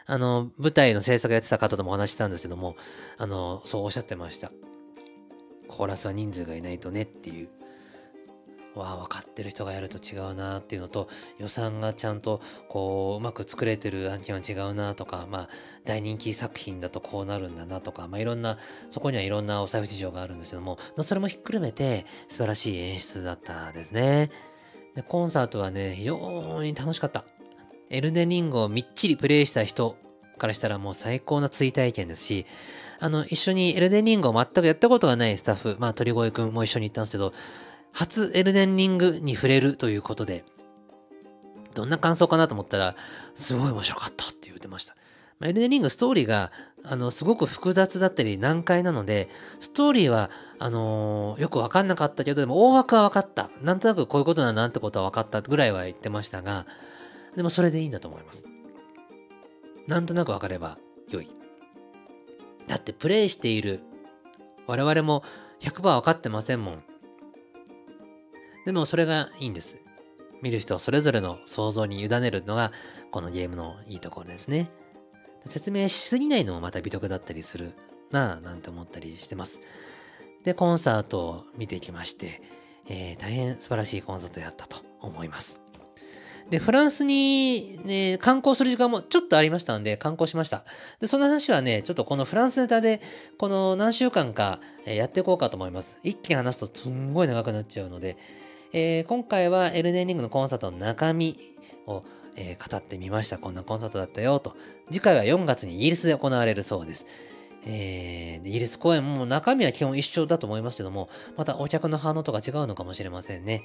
[0.07, 2.77] あの、舞台の制作やってた方ともお話したんですけども、
[3.17, 4.51] あの、そうおっしゃってました。
[5.69, 7.49] コーラスは人数がいないとねっていう。
[8.75, 15.49] わあ、分かってる人がやると違うなっていうのと、予算がちゃんとこう、うまく作れてる案件は違うなとか、まあ、
[15.85, 18.59] 大人気作品だとこうなるんだなとか、まあ、いろんな、
[18.91, 24.31] そこにはいろんなお財布事情があるんですけども、それもひっくるめて素晴らしい演出だったですね。
[24.95, 27.25] でコンサートはね、非常に楽しかった。
[27.91, 29.97] エルデリングをみっちりプレイした人
[30.39, 32.47] からしたらもう最高な追体験ですし、
[32.99, 37.33] あの、一緒にエルデンリングを全くやったことがないスタッフ、まあ、鳥越くんも一緒に行ったんですけど、
[37.93, 40.45] 初エルデンリングに触れるということで、
[41.75, 42.97] どんな感想かなと思ったら、
[43.35, 44.97] すごい面白かったって言ってました。
[45.39, 49.29] ま、エルデンリングストーリーが、あの、すごく複雑だったり難解なので、
[49.61, 53.51] ストーリーは、あのー、よくわかんなかったけど、でも大枠は分かった。
[53.63, 56.67] なんとなくこういうことだなってことは分かったぐらいは言ってましたが、
[57.37, 58.47] でもそれでいいんだと思います。
[59.87, 60.79] なんとなく分かれば
[61.11, 61.31] 良い。
[62.67, 63.81] だってプレイしている
[64.67, 65.25] 我々も
[65.61, 66.85] 100%分かってませんもん。
[68.65, 69.79] でもそれがいいんです。
[70.43, 72.73] 見る人それぞれの想像に委ねるのが
[73.11, 74.71] このゲームのいいところですね。
[75.47, 77.73] 説明しすぎないのもまた美徳だったりする
[78.11, 79.61] なぁなんて思ったりしてます。
[80.45, 82.43] で、コンサートを見てきまして、
[82.89, 85.61] えー、大変素晴らしいコンサートだったと思います。
[86.51, 90.65] で、フランスに、ね、観光する時間もちょっとありましたので、観光しました。
[90.99, 93.01] で、その話はね、ちょっとこのフランスネタで、
[93.39, 95.97] この何週間かやっていこうかと思います。
[96.03, 98.17] 一気に話すとすんごい長くなっちゃうので、
[98.73, 101.37] えー、今回はエルデンリングのコンサートの中身
[101.87, 102.05] を、
[102.37, 103.39] えー、語ってみました。
[103.39, 104.55] こんなコンサートだったよと。
[104.91, 107.07] 次回は4月にイギリスで行われるそうです。
[107.67, 113.65] えー、イギリス公演も中身は基本一緒だと思いますけども、またお客の反応とか違うのかもしれませんね。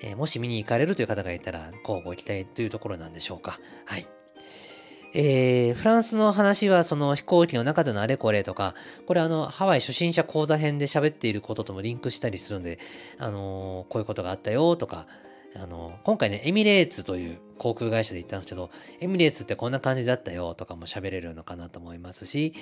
[0.00, 3.58] えー、もし見に行かれるという方がいたら、こうご期待というところなんでしょうか。
[3.86, 4.06] はい。
[5.16, 8.74] えー、フランスの話はその飛行機の中でのあれこれとか、
[9.06, 12.80] これあの、ハワイ初心者講座編で喋っていることともリンクしたりするので、
[13.18, 15.06] あのー、こういうことがあったよとか、
[15.56, 22.52] あの、今回ね、エミレーツという航空会社で行ったんですけど、エミレーツってこんな感じだったよとかも喋れるのかなと思いますし、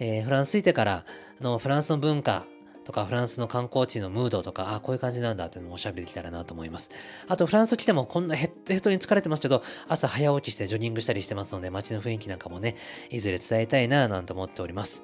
[0.00, 1.04] えー、フランス着いてから、
[1.40, 2.46] あの、フランスの文化、
[2.84, 6.90] とかフランスの観光地のムードとか、あこういう感じなんだっていうのもおしゃべりできたらなと思います。
[7.28, 12.76] あとフランス来てもこんなヘッドヘッドに疲れてますけど、朝早起きしてジョギングしたりしてますので、街の雰囲気なんかもね、
[13.10, 15.02] いずれ伝えたいななんて思っております。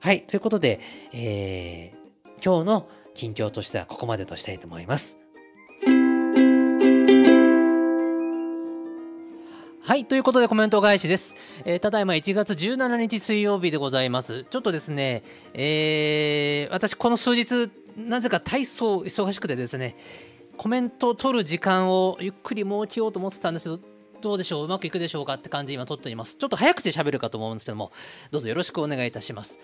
[0.00, 0.80] はい、ということで、
[1.12, 5.19] えー、今日の近況としてはここまでとしたいと思います。
[9.90, 10.04] はい。
[10.04, 11.34] ということでコメント返しです。
[11.64, 14.44] えー、ただいま1月17日水曜日でございます。
[14.44, 19.96] ちょっとですね、えー、私この数日、なぜか体操忙しくてですね、
[20.56, 23.88] コメントを取る時間をゆっくり設けようと思ってたんですけど、
[24.20, 26.36] どうでしょううまくいくでしょうかって感じで今撮っています。
[26.36, 27.90] ちょっと早口で喋るかと思うんですけども、
[28.30, 29.58] どうぞよろしくお願いいたします。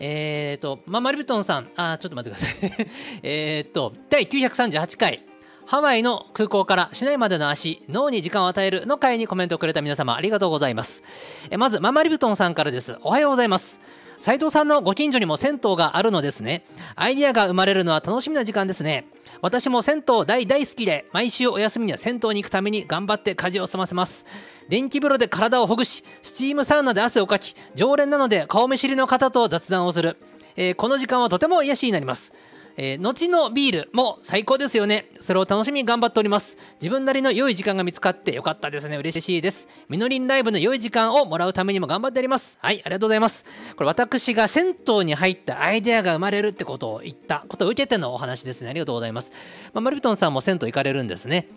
[0.00, 2.88] えっ、ー、と、まあ、マリブトンさん、あ、ちょっと待ってください。
[3.22, 5.25] えっと、第938回、
[5.66, 11.02] ハワイの空港から市内までの足、脳に時間を与えるの回にコメントをくれた皆様ありがとうございます。
[11.50, 12.96] えまず、ママリブトンさんからです。
[13.02, 13.80] おはようございます。
[14.20, 16.64] 斉藤さんのご近所にも銭湯があるのですね。
[16.94, 19.06] アイディアが生まれるのは楽しみな時間ですね。
[19.42, 24.24] 私も銭湯大大好きで、毎週お休みには銭湯に行くために頑張って家事を済ませます。
[24.68, 30.16] 電気風呂で体をほぐし、スチームサウナで汗をかき、常連なので顔見知りの方と雑談をする。
[30.54, 32.32] えー、この時間はとても癒しになります。
[32.76, 35.06] えー、後のビールも最高ですよね。
[35.20, 36.58] それを楽しみに頑張っております。
[36.80, 38.96] 自分なりの良い時間が見つかってよかったですね。
[38.96, 39.68] 嬉しいです。
[39.88, 42.58] みのりんライブの良い時間をもらうためにも頑張っております。
[42.60, 43.44] はい、ありがとうございます。
[43.76, 48.70] これ私が銭湯に入ったアイデアが生まれるってことを言ったことを受けてのお話ですね。
[48.70, 49.32] ありがとうございます。
[49.72, 51.48] まあ、マルビトンさんも銭湯行かれるんですね。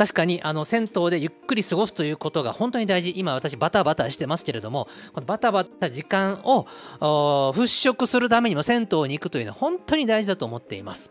[0.00, 3.12] 確かにあの銭湯でゆっくり過ごすということが本当に大事。
[3.16, 6.66] 今私バタバタしてますけれどもこのバタバタ時間を
[7.00, 11.10] 払拭するためにも銭湯に行くというのは本当に大事だと思っています。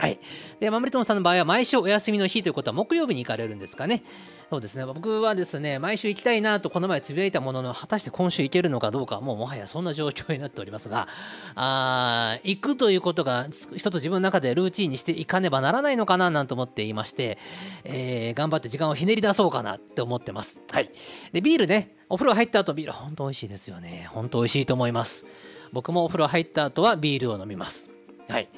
[0.00, 0.18] はい。
[0.60, 4.02] で、マムリトンさんの場合は毎週お休みの日ということは木曜日に行かれるんですかね。
[4.48, 4.86] そうですね。
[4.86, 11.06] 僕はですね、毎週行きたいなとこの前つぶやいたものの、果たして今週行けるのかどうか、もうもはやそんな状況になっておりますが、
[11.54, 17.36] あ行くということが一つ自分の中でルーチンにしていかねばならないのかななんて思っていまして、
[17.84, 20.62] えー、頑張って時間をひねり出そうかなって思ってます。
[20.72, 20.90] はい。
[21.32, 24.08] で、ビールね、お風呂入った後ビール本当美味しいですよね。
[24.10, 25.26] 本当美味しいと思います。
[25.72, 27.90] 僕もお風呂入った後はビールを飲みます。
[28.28, 28.48] はい。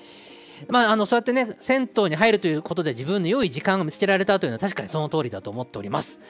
[0.69, 6.21] まあ、あのそうやってね銭湯に入るということで自分の良い時間を見つけられたというのは確かにその通りだと思っております。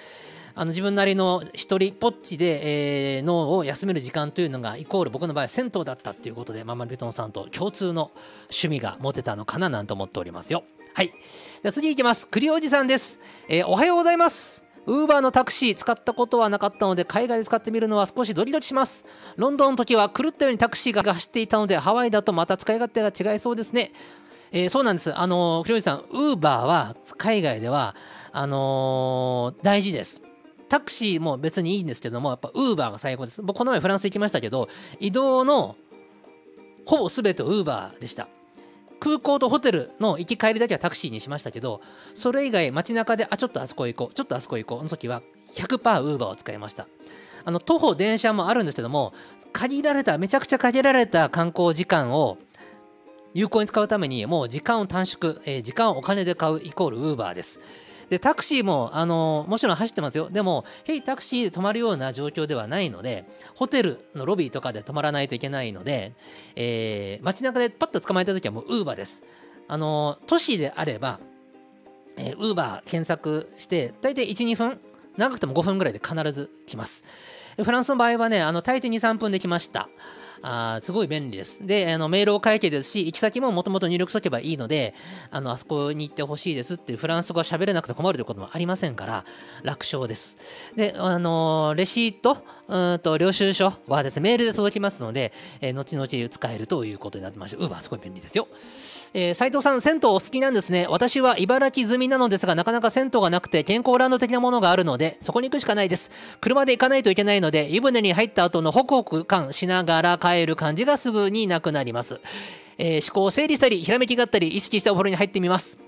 [0.54, 8.10] あの自分なりの一人ぽっちで、えー、脳を休める時間というのがイコール僕の場合は銭湯だったっていうことでママビトンさんと共通の
[8.42, 10.64] 趣味が持てたのかななんて思っておりますよ。
[10.94, 11.14] はい。
[11.62, 12.28] じゃ次いきます。
[12.28, 13.18] 栗おじさんです。
[13.48, 14.62] えー、おはようございます。
[14.84, 19.06] ウーバーのタクシー使ったことはなかったので海外で使ってみるのは少しドキドキします。
[19.36, 23.92] ロンドンの時は狂ったようにタクシーが走っていたのでハワイだとまた使い勝手が違いそうですね。
[24.52, 25.18] えー、そうなんです。
[25.18, 27.96] あの、ひろじさん、ウーバーは海外では、
[28.32, 30.22] あのー、大事です。
[30.68, 33.42] タクシーも別にいいんですけども、やっぱウーバーが最高です。
[33.42, 34.68] 僕、この前フランス行きましたけど、
[35.00, 35.76] 移動の
[36.84, 38.28] ほぼ全てウーバーでした。
[39.00, 41.80] 空港とホテルの行き帰りだけはタクシーにしましたけど、
[42.14, 45.22] それ以外街中で、あ、ちょっとあそこ行こう、ちょっとあそこ行こう、の時は
[45.54, 46.86] 100%ウーバーを使いました。
[47.44, 49.12] あの、徒歩、電車もあるんですけども、
[49.52, 52.38] 限られた、めちゃくちゃ限られた観光時間を
[53.34, 57.60] 有効に使うためにもう時間を短縮、えー、時間をお金で買うイコールウーバーです。
[58.12, 60.28] で、タクシーも、あのもちろん走ってますよ。
[60.28, 63.24] でも、ヘイタクシーで止まるような状況ではないので、
[63.54, 66.12] ホテルのロビーとかで止まらないといけないので、
[66.54, 69.22] えー、街中でパッと捕まえた時はもうウーバーです。
[69.66, 71.20] あの都市であれば、
[72.18, 74.78] えー、ウーバー検索して、大体1、2分、
[75.16, 77.04] 長くても5分ぐらいで必ず来ます。
[77.56, 79.88] フランスの場合はね、あの大抵2、3分で来ました。
[80.42, 81.66] あすごい便利です。
[81.66, 84.94] で、あのメールを書いてですし、行き先ももともと入力しとけばいいので、
[85.30, 89.24] あのあそこに行ってほしいですっていうフランス語が喋れなくて困るということもありませんから、
[89.62, 90.38] 楽勝です。
[90.76, 98.48] で、あのレシート、うんと領収書はですね、メールで届きますので、えー、後々使えるということになってまして、ウーバーすごい便利ですよ。
[99.14, 100.86] えー、斉藤さん、銭湯お好きなんですね。
[100.88, 106.10] 私は茨城済みなのですが、なかなか銭湯がなくて健康ランド的なものがあるので、そこに行くしかないです。
[106.40, 112.20] 車で行かないといけないので、湯船に入った後のホクホク感しながら帰る感じがすぐになくなります。
[112.78, 115.78] えー、思考を整理したり、ひらめきがあったり、意識してお風呂に入ってみます。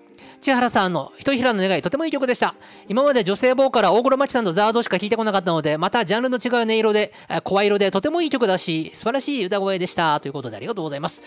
[0.45, 2.55] 千原さんのひとひらの願いとてもいい曲でした。
[2.87, 7.15] 今まで女性ボーカル大黒摩季さんとザードしか聴いてこなかったので、またジャンルの違う音色で、
[7.45, 10.21] 声色でとてもいい曲だし、素晴らしい歌声でした。
[10.21, 11.23] ということでありがとうございます。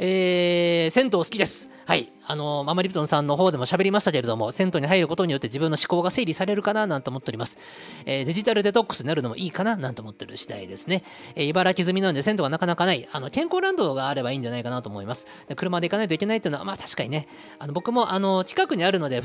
[0.00, 1.70] えー、銭湯好きです。
[1.84, 2.08] はい。
[2.24, 7.58] あの、ママリプトンさんの方でも喋りましたけれども、銭湯に入ることによって自分の思考が整理されるかななんて思っております。
[8.06, 11.02] えー、デジタルデトックスになるのもいいかななんて思ってる次第ですね。
[11.34, 15.26] えー、茨城済みなんで銭湯がなかなかない、あの、健康ランドがあればいいんじゃないかなと思います。
[15.48, 17.26] で車で行かないといけないっていうのは、まあ確かにね、
[17.58, 19.20] あの僕もあの、近くにあるので、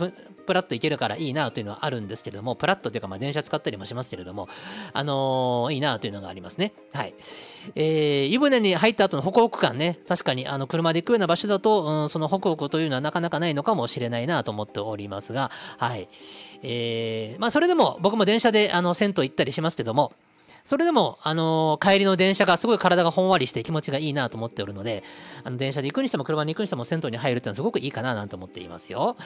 [0.46, 4.48] プラッと行けるからいいなというのはあるんですけれども、プラッとというか、まあ電車使ったりもしますけれども、
[4.94, 6.74] あのー、いいなというのがありますね。
[6.94, 7.14] はい。
[7.76, 16.08] えー、湯船に入った後のホクホク感ね、確かにあの車で行くような場所だと、うん、そのホクホクというのはなかなかないのかもしれないなと思っておりますが、はい。
[16.62, 20.14] えー、まあそれでも僕も電車であの銭湯行ったりしますけども、
[20.64, 25.04] それでも、あのー、帰りの電車がすごい体がほんわりして気持ちがいいなと思っておるので、
[25.44, 29.18] あの電車で行くにしても車に行くにしても銭湯に入るっていうのはすごくいいかななんて思っていますよ。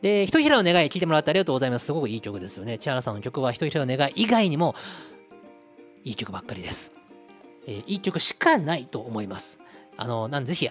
[0.00, 1.86] で、ひとひらの願い聞いてもらってありがとうございます。
[1.86, 2.78] すごくいい曲ですよね。
[2.78, 4.74] 千原さんの曲はひとひらの願い以外にも
[6.04, 6.92] いい曲ばっかりです。
[7.66, 9.60] えー、いい曲しかないと思います。
[9.98, 10.70] あの、なんぜひ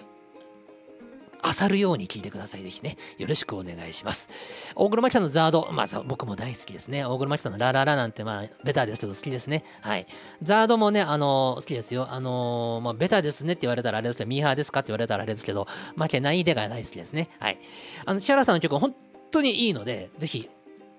[1.60, 2.62] 漁るように聞いてください。
[2.62, 4.28] ぜひね、よろしくお願いします。
[4.74, 7.04] 大黒摩季さんのザード、まあ、僕も大好きですね。
[7.04, 9.64] 大黒摩季さんのラララなんて、まあ、ベタですけど好きですね。
[9.80, 10.06] はい。
[10.42, 12.08] ザードもね、あのー、好きですよ。
[12.10, 15.66] あのー、まあ、ベタですねって言われたらあれですけど、ミーハーですかって言われたらあれですけど、
[15.96, 17.28] 負けないでが大好きですね。
[17.40, 17.58] はい。
[18.04, 18.94] あの、千原さんの曲、本
[19.30, 20.48] 当にいいので、ぜひ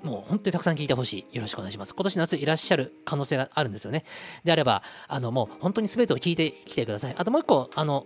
[0.03, 1.35] もう本当にたくさん聞いてほしい。
[1.35, 1.93] よろしくお願いします。
[1.93, 4.05] 今年夏いらっしゃる可能性があるんですよね。
[4.43, 7.15] であれば、あの、もう本当に全てを聞いてきてください。
[7.17, 8.05] あともう一個、あの、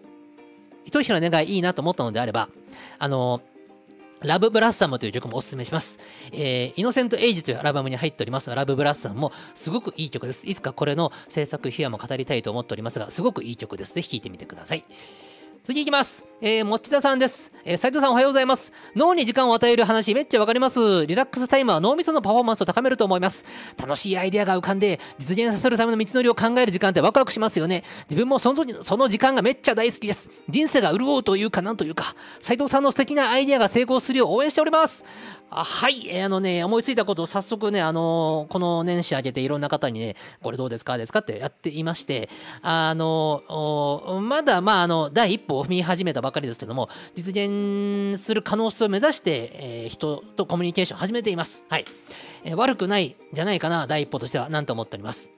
[0.86, 2.50] 一人の願いいいなと思ったのであれば、
[3.00, 3.42] あの、
[4.24, 6.00] ラブブラッサムという曲もおすすめします。
[6.32, 10.48] えー、イノセントエイジというアルバムに入っておりますが、ラブブラッサムもすごくいい曲です。
[10.48, 13.94] いつかこれの制作秘話も語りたいと思っておりますが、すごくいい曲です。
[13.94, 14.86] ぜひ聴いてみてください。
[15.64, 16.26] 次いきます。
[16.42, 17.50] えー、持田さんです。
[17.64, 18.74] えー、斉藤さんおはようございます。
[18.98, 21.06] 脳に時間を与える話めっちゃわかります。
[21.06, 23.46] リラックスタイムは脳みそのパフォーマンスを高めると思います。
[23.78, 27.86] 楽しいアイデアが浮かんで、実現させるための道のりを考える時間ってワクワクしますよね。
[28.10, 30.30] 自分もその時、その時間がめっちゃ大好きです。
[30.50, 35.06] 人生が潤うというかなんというか、斉藤さんの素敵なアイデアが成功するよう応援しております。
[35.50, 42.30] あはい、えー、あのね、思いついたことを早速ね、あのー、この年始明けていろんな方にね、これどうですかですかってやっていまして、
[42.62, 49.52] あのー、まだ、まあ、あの、第一歩を踏み始めたばかりですけども、実現する可能性を目指して、
[49.86, 51.66] え、人とコミュニケーションを始めています。
[51.70, 51.86] はい。
[52.44, 55.32] え、悪くないじゃないかな、第一歩としては、なんと思っております。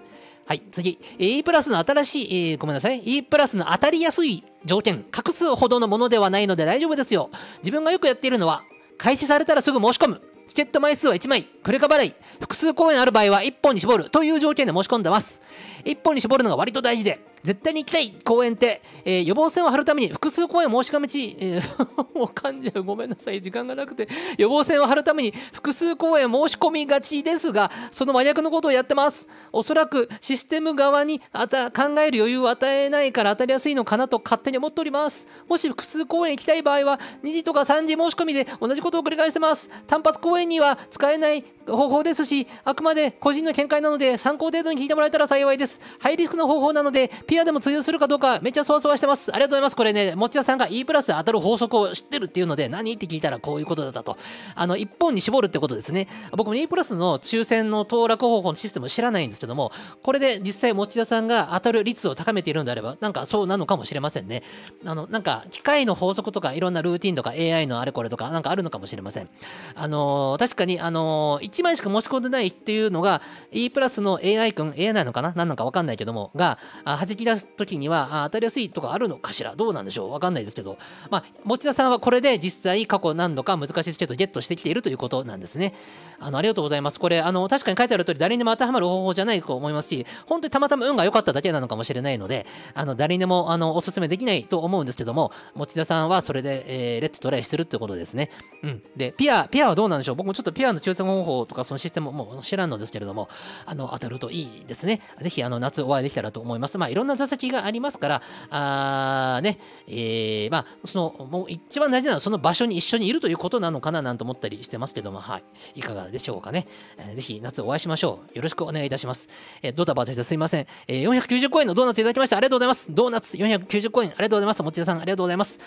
[0.47, 0.99] はい、次。
[1.17, 2.99] E プラスの新しい、えー、ごめんなさい。
[2.99, 7.31] E プラスの当たりやすい条件、隠すほどのものではないので大丈夫ですよ。
[7.63, 8.63] 自分がよくやっているのは、
[8.97, 10.21] 開始されたらすぐ申し込む。
[10.47, 15.41] チケット枚数は1枚、クレカ払い、複数公演ある場合は1本に絞るという条件で申し込んでます。
[15.85, 22.83] 1本に絞るのが割と大事で、絶対に行きたい公演って、えー、予防線を張るために複数公演申し込みち、えー、もう噛んじゃう。
[22.83, 23.39] ごめんなさい。
[23.39, 24.07] 時間がなくて。
[24.39, 29.29] 予防線を張るために複数公演申し込みがちですが、その真逆のことをやってます。
[29.51, 35.27] おそらくシステム側にあた考える余裕を与えないから当たりやすいのかなと勝手に思っております。
[35.47, 39.69] もし複数公演行きたい場合は、2時とか3時申し込みで同じことを繰り返してます。
[39.85, 45.81] 単発公演には使えない方法ですし、あくまで個人の見解なので参考程度に聞いてもらえたら幸いです。
[45.99, 49.31] ハイリスクの方法なので、ピアでも通用するかどうかめっちゃそわそわしてます。
[49.33, 49.75] ありがとうございます。
[49.75, 54.17] これね、持田さんが E プラスで当たる法則を知ってるっていうので、何って聞いたらこういうことだったと。
[54.55, 56.07] あの、一本に絞るってことですね。
[56.31, 59.71] 僕も E プラスの抽選の当落方法のシステムを知らないんですけども、
[60.03, 64.43] これで実際持田さんが当たる率を高めているんであれば、なんかそうなのかもしれませんね。
[64.85, 69.29] あの、なんか機械の法則とかいろんなルーティンとか AI のあれこれとかなんかあるのかもしれません。
[69.75, 75.29] あのー、確かに、あのー、1枚しか持ち込んでないっていうのが E プラスの AI 君 AI なのかな？
[75.29, 79.55] 何なのか分かんないけどもが弾き出す時には当たりやすいとかあるのかしら？
[79.55, 80.09] どうなんでしょう？
[80.11, 80.77] 分かんないですけど。
[81.09, 85.73] まあ持田さんはこれで実際過去何度か難しいスケートゲットしてきているということなんですね。
[86.19, 86.99] あのありがとうございます。
[86.99, 98.29] これあの確かに書いてある通り誰にも当てはまる方法じゃないと思いますし本当にたまたま運が良かっただけなのかもしれないのであの誰にもあのおすすめできないと思うんですけども持田さんはそれで、えー、レッツトライしてるってことですね。
[98.63, 98.83] うん。
[98.95, 100.15] でピアピアはどうなんでしょう？
[100.15, 103.29] 僕もちょっとピアの抽選方法とかそのシステムも知らんのですけれども、
[103.65, 105.01] あの、当たるといいですね。
[105.21, 106.77] ぜひ、あの、夏お会いできたらと思います。
[106.77, 115.43] まあ、いろんな座席がありますから、あね、えー、まあ、その、もう一番大事なのはその場所に一緒にいるということなのかななんて思ったりしてますけども、はい。
[115.75, 116.67] いかがでしょうかね。
[116.97, 118.35] えー、ぜひ、夏お会いしましょう。
[118.35, 119.29] よろしくお願いいたします。
[119.61, 120.67] えー、ドタバタしてすいません。
[120.87, 122.37] えー、490コインのドーナツいただきました。
[122.37, 122.87] ありがとうございます。
[122.91, 124.63] ドーナツ490コイン、ありがとうございます。
[124.63, 125.59] 持田さん、ありがとうございます。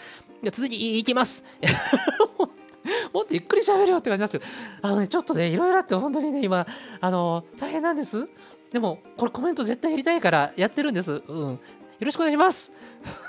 [0.42, 1.44] じゃ続きいきます。
[3.12, 4.44] もっとゆっくり喋るよって感じなんですけど、
[4.82, 6.66] あのね、ちょっとね、いろいろあって、本当にね、今、
[7.00, 8.28] あの、大変なんです。
[8.72, 11.22] でも、これコメント絶対やりたいからやってるんです。
[11.26, 11.60] うん。
[11.98, 12.72] よろしくお願いします。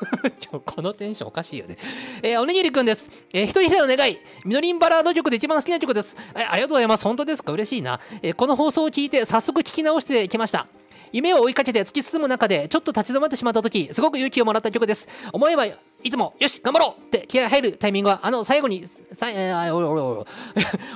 [0.66, 1.78] このテンションおかしいよね。
[2.22, 3.10] えー、おにぎりくんです。
[3.34, 4.20] えー、一人一人の願い。
[4.45, 6.16] みのりんバラード曲で一番好きな曲です。
[6.36, 7.03] えー、ありがとうございます。
[7.03, 7.51] 本当ですか？
[7.51, 7.99] 嬉しいな。
[8.22, 10.68] えー、この放送を聞いて早速聞き直してきました。
[11.12, 15.66] 夢を追いかけて突き進む中でちょっと立ち止まってしまった時すごく勇気をもらった曲です思えば
[16.02, 20.26] いつも、よし、頑張ろうって気合入るタイミングは、あの最後に、さえー、おいおいおい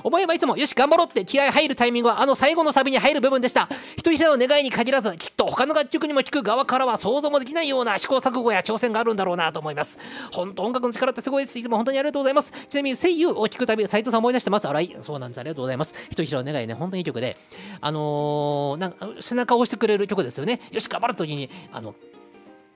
[0.04, 3.68] 思えばいつも、よし、頑張ろうって気合入るタイミングは、あの最後のサビに入る部分でした。
[3.98, 10.00] 一人一人の願いに限らず、きっと他の楽曲にも聴く側からは想像もできないような試行錯誤や挑戦があるんだろうなと思います。
[10.32, 11.60] 本当、音楽の力ってすごいです。
[11.60, 12.54] いつも本当にありがとうございます。
[12.70, 14.68] ちなみに、声優を聴くたび、斉藤さん思い出してます。
[14.70, 15.40] あらい、そうなんです。
[15.40, 15.94] ありがとうございます。
[16.06, 17.36] 一人一人の願いね、本当にいい曲で、
[17.82, 20.62] あのー、なんか背中を押してくれる曲ですよね。
[20.72, 21.94] よし、頑張るときに、あの、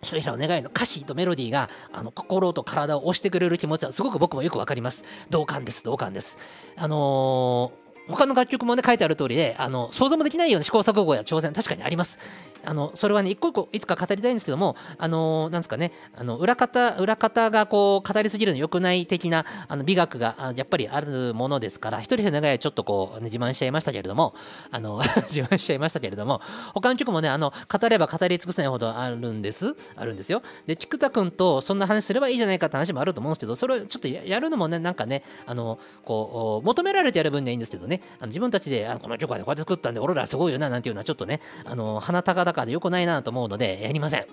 [0.01, 5.03] 一人の願いの歌詞とメロディーがあの心と体を押してくれる気持ちはすごく僕もよくわかります。
[5.29, 6.37] 同感です、同感です。
[6.75, 12.19] あのー他の楽曲もね、書いてある通りで、あの、想像もできないような試行錯誤や挑戦、確かにあります。
[12.63, 24.33] あの、それはね、一個一個いつか語りたいんですけども、あの、なんですかね、あの、裏方、裏方がこう、語りすぎるの良くない的な、あの、美学が、やっぱりあるものですから、一人の願いちょっとこう、ね、自慢しちゃいましたけれども、
[24.71, 26.41] あの、 自慢しちゃいましたけれども、
[26.73, 29.75] 他の曲もね、あの、語れば語り尽くせないほどあるんです。
[29.95, 30.41] あるんですよ。
[30.65, 44.25] で、菊田君とそんな話すればいいじゃないかって話もあると思うんですけど、それをちょっとやるのもね、なんかね、あの、こう、求められてやる分にはいいんですけどね、あの自分たちで、あこの曲はこうやって作ったんで、俺らすごいよな、なんていうのはちょっとね、あの、鼻高々で良くないなと思うので、やりません。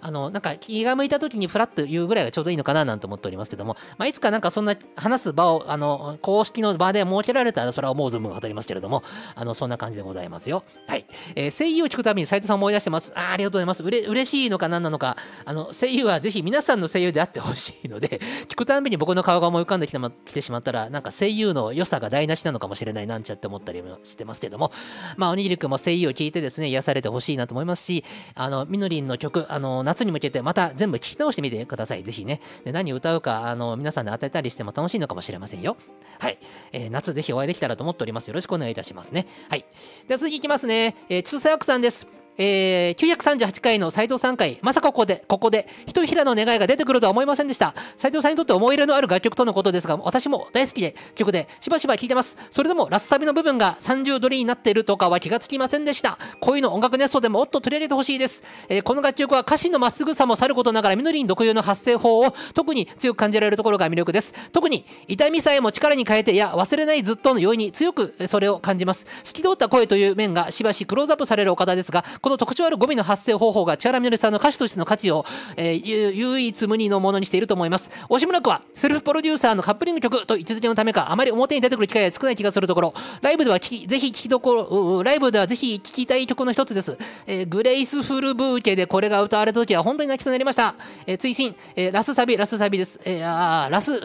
[0.00, 9.02] あの、なんか気が向いた時にフラッと言うぐらいがちょうどいいのかななんて思っておりますけども、まあ、いつかなんかそんな話す場を、あの、公式の場で設けられたら、それはもうズームが当たりますけれども、
[9.34, 10.64] あの、そんな感じでございますよ。
[10.86, 11.06] はい。
[11.34, 13.12] えー、声優を聞くたびに斉藤さん思い出してます。
[13.14, 13.82] あありがとうございます。
[13.82, 24.72] うれ嬉しいのか何なのか、あの、声優はぜひ皆さんの声優であってほしいので、聞くたびに僕の顔が思い浮かんできて,、ま、来てしまったら、なんか声優の良さが台無しなのかもしれないななんちゃって思ったりもしてますけども、
[25.16, 28.04] まあ、おにぎりくんも声優を聞いてですね、癒されてほしいなと思いますし、
[28.34, 32.02] あの、みのりんの曲、あの、夏に向けてまた全部聞き直してみてください。
[32.02, 32.40] ぜひね。
[32.64, 35.76] で何歌うか、あの、皆さんで当てたりしても楽しいのかもしれませんよ。
[36.18, 36.38] はい。
[36.72, 38.28] えー、夏ぜひお会いできたらと思っております。
[38.28, 39.26] よろしくお願いいたしますね。
[39.48, 39.64] はい。
[40.08, 40.96] では次いきますね。
[41.08, 42.21] えー、ちさやくさんです。
[42.38, 47.74] えー、938回の斎藤さん回、まさかここで、ここで、ひとひらの願いが出てくるとは思いませんでした。
[47.96, 52.38] 斎藤さんにとって思い入れのある楽曲とのことですが、私も大好きで、曲で、しばしば聴いてます。
[52.50, 56.18] それでも、ラスサビの部分が30ドルになっているとかは気がつきませんでした。
[56.40, 58.44] こういうの音楽ネストでもっと取り上げてほしいです。
[58.68, 64.32] えー、この楽曲は歌詞のまっすぐさもさることながら、みのりん特有の発声法を特に強く感じられるところが魅力です。
[64.52, 69.06] 特に、痛みさえも力に変えて、いや、忘れないずっとの容易に強くそれを感じます。
[69.24, 77.90] 透き通った声という面がしばしクローズアップされる岡田ですが、この特徴ある語尾の発生方法が千原みのりさんの歌手としての価値を、えー、唯一無二のものにしていると思います。
[78.08, 86.96] 押村区はセルフプロデューサーのカップリング曲と位置づけのためかあまり表に出てくる機会が少ない気がするところライブではきぜひ聞きどころライブではぜひ聴きたい曲の一つです、
[87.26, 93.98] えー、グレイスフルブーケでこれが歌われた時は本当に泣きそうになりました、えー、追伸、えー、ラスサビラスサビです、えー、あラス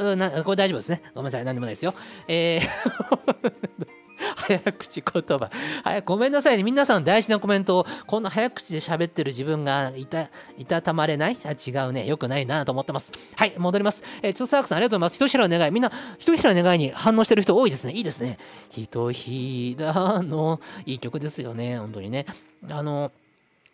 [0.43, 1.01] これ大丈夫ですね。
[1.13, 1.45] ごめんなさい。
[1.45, 1.93] 何でもないですよ。
[2.27, 3.87] えー
[4.35, 5.49] 早口言葉。
[5.83, 6.63] はい、ごめんなさいね。
[6.63, 11.37] 皆さん大事なコメントを、こんな早口で喋ってる自分がいた、いたたまれない？
[11.45, 12.05] あ違うね。
[12.07, 13.11] よくないなと思ってます。
[13.35, 14.03] はい、戻ります。
[14.21, 15.13] えー、つさくさんありがとうございます。
[15.13, 15.71] ひとひらの願い。
[15.71, 17.93] みんな、ひとひらの願いに反応してる人多いですね。
[17.93, 18.37] いいですね。
[18.69, 21.77] ひとひらの、いい曲ですよね。
[21.77, 22.25] 本当にね。
[22.69, 23.11] あの、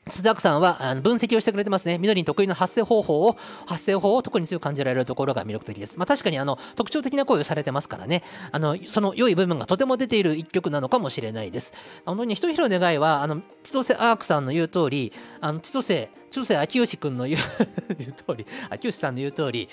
[0.08, 1.98] 須田さんはあの分析をしてくれてますね。
[1.98, 5.98] 緑に得意の発声方法を、発声法を特に強く感じられるところが魅力的です。
[5.98, 11.74] まあ確かにあの特徴的な声をされてますからね、あのその良い部分がとても出ている一曲なのかもしれないです。
[12.06, 17.42] あの、ひとひろ願いは、あの、千歳アークさんの言う通り、あの、千歳、千歳秋吉君の言う
[18.00, 19.70] 言う通り、秋吉さんの言う通り、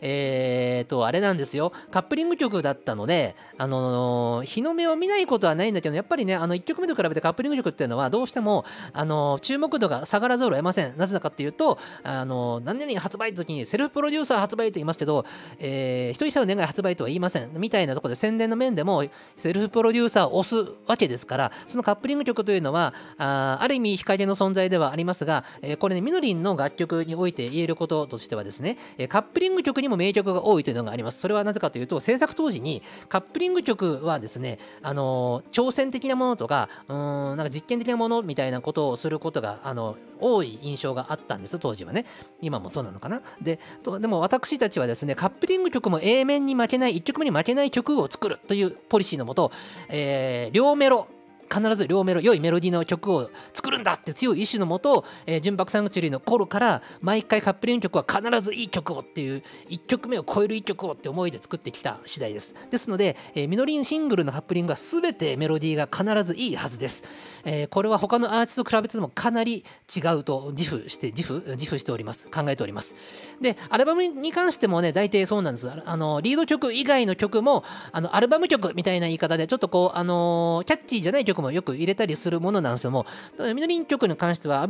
[0.00, 1.72] えーと、あれなんですよ。
[1.90, 10.96] カップリング曲だったので、あのー、日の目を見ないことはないんだけど、やっぱりね、あの、1曲目と比べてカップリング曲っていうのは、どうしても、あのー、注目度が下がらざるを得ません。
[10.96, 15.24] なぜかっていうと、あのー、何々発売の時にセルフプロデューサー発売と言いますけど、
[15.58, 17.50] えー、一人一人の願い発売とは言いません。
[17.54, 19.04] みたいなところで宣伝の面でも、
[19.36, 31.20] セルフプロデューサーを押すわけですから、そのカップリング曲というのは、あある意味、日陰の存在ではありますが、えー、これね、みのりんの楽曲において言えることとしてはですね、えカップリング曲にも名曲が多いというのがあります。
[31.20, 42.04] それはなぜかというと、制作当時にカップリング曲はですね、あの挑戦的なものとか、うん、なんか実験的なものみたいなことをすることが、あの、多い印象があったんです、当時はね。
[42.40, 43.22] 今もそうなのかな。
[43.40, 49.52] で、とでも私たちはですね、カップリング曲も A 面に負けない、1曲目に負けない曲を作るというポリシーのもと、
[49.88, 51.08] えー、両メロ、
[51.52, 62.54] 必ず両メロ良いメロディーの曲を作るんだって強い意志のもと、えー、純白サンクチュリーの頃から毎回カップリング曲は必ずいい曲をっていう1曲目を超える1曲をって思いで作ってきた次第です。
[62.70, 67.04] ですので、えー、ミノリンシングルのカップリングは全てメロディーが必ずいいはずです、
[67.44, 69.64] えー、これは他のアーティストと比べてもかなり
[69.94, 72.28] 違うと自負して自負自負しております。
[72.28, 72.94] 考えております。
[73.40, 75.70] でアルバムに関してもね大体そうなんです。
[75.70, 83.06] あのリード曲以外の曲もあのアルバム曲みたいな言い方でちょっとこうあのキャッチーじゃない曲もよく入れたりするものなんですけども、
[83.38, 84.66] ミノリン曲に関してはア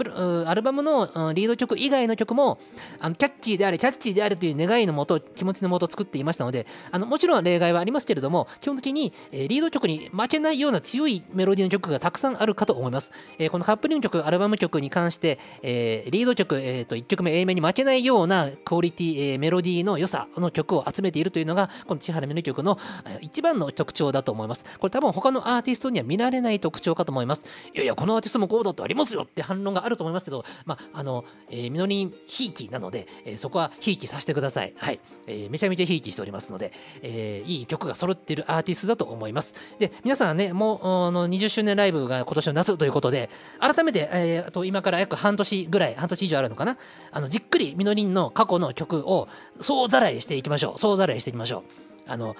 [0.54, 2.58] ルバムのリード曲以外の曲も
[3.00, 13.10] あのキャッチーであれ、キャッチーであるという願いのもと、気持ちのもと作っていましたので、あのもちろん例外はありますけれども、基本的にリード曲に負けないような強いメロディーの曲がたくさんあるかと思います。
[13.50, 22.78] このカップリング曲、アルバム曲に関して、リード曲、えー、と1曲目 A 面に負けないようなクオリティ、メロディーの良さの曲を集めているというのが、この千原メロ曲の
[23.20, 24.64] 一番の特徴だと思います。
[24.78, 27.44] これ多分他のアーティストには見られないない特徴かと思います。
[27.74, 34.72] いやいや、このアーティストもこうだとありますよって反論があると思いますけど、まあ、あの、えー、みのりんひいきなので、えー、そこはひいきさせてください。
[34.76, 35.00] はい。
[35.26, 39.54] えー、めちゃめちゃひいきしておりますので、えー、いい曲が揃ってるアーティストだと思います。
[39.78, 46.76] で、皆さんね、もう、あの、20周年ライブが今年の夏ということで、改めて、えー、と今から約半年ぐらい、半年以上あるのかな、
[47.10, 49.28] あの、じっくりみのりんの過去の曲を
[49.60, 50.78] 総ざらいしていきましょう。
[50.78, 51.62] 総ざらいしていきましょう。
[52.06, 52.36] あの、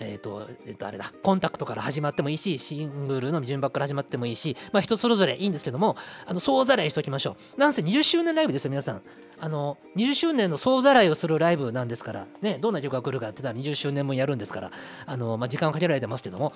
[0.00, 5.96] えっ、ー、と、えっ、ー、と、あれだ、コンタクトから始まってもいいし、シングルの順番から始まってもいいし、まあ人それぞれいいんですけども、
[6.26, 7.60] あの、総ざらいしておきましょう。
[7.60, 9.02] なんせ20周年ライブですよ、皆さん。
[9.40, 14.70] あの、20周年の総ざらいをするライブなんですから、ね、どんな曲が来るかって言ったら20周年もやるんですから、
[15.06, 16.52] あの、まあ時間をかけられてますけども、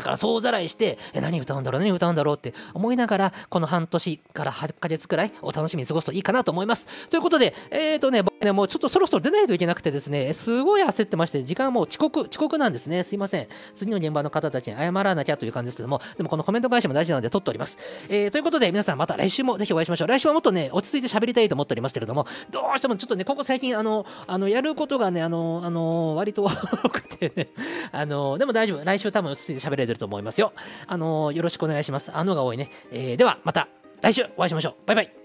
[0.00, 7.08] だから総ざらいして、え、何歌うんだろう、何歌うんだろうって思いながら、この半年から8ヶ月くらいお楽しみに過ごすといいかなと思います。
[7.10, 13.04] ということで、えっ、ー、とね、僕ね、もうちょっとそろそろ出ないといけなくてですね、すごい焦ってまして、時間もう遅刻、遅刻なんですね。
[13.04, 13.46] すいません。
[13.76, 17.76] 次の現場の方たちに謝らなきゃという感じですけども、でもこのコメント返しも大事なので撮っております。
[18.08, 20.08] えー、ということで、皆さんまた来週もぜひお会いしましょう。
[20.08, 26.50] 来週はもっとね、落ち着いて喋りたいと思っておりますけれども、どうしてもちょっとね、ここ最近、あの、あの、やることがね、あの、あの、割と多
[26.88, 27.48] くてね、
[27.92, 28.84] あの、でも大丈夫。
[28.84, 30.52] 来週多分落ち着いて喋れるてると思いますよ。
[30.86, 32.16] あのよろしくお願いします。
[32.16, 32.70] あのが多いね。
[32.92, 33.68] えー、では、また
[34.00, 34.74] 来週お会いしましょう。
[34.86, 35.19] バイバイ。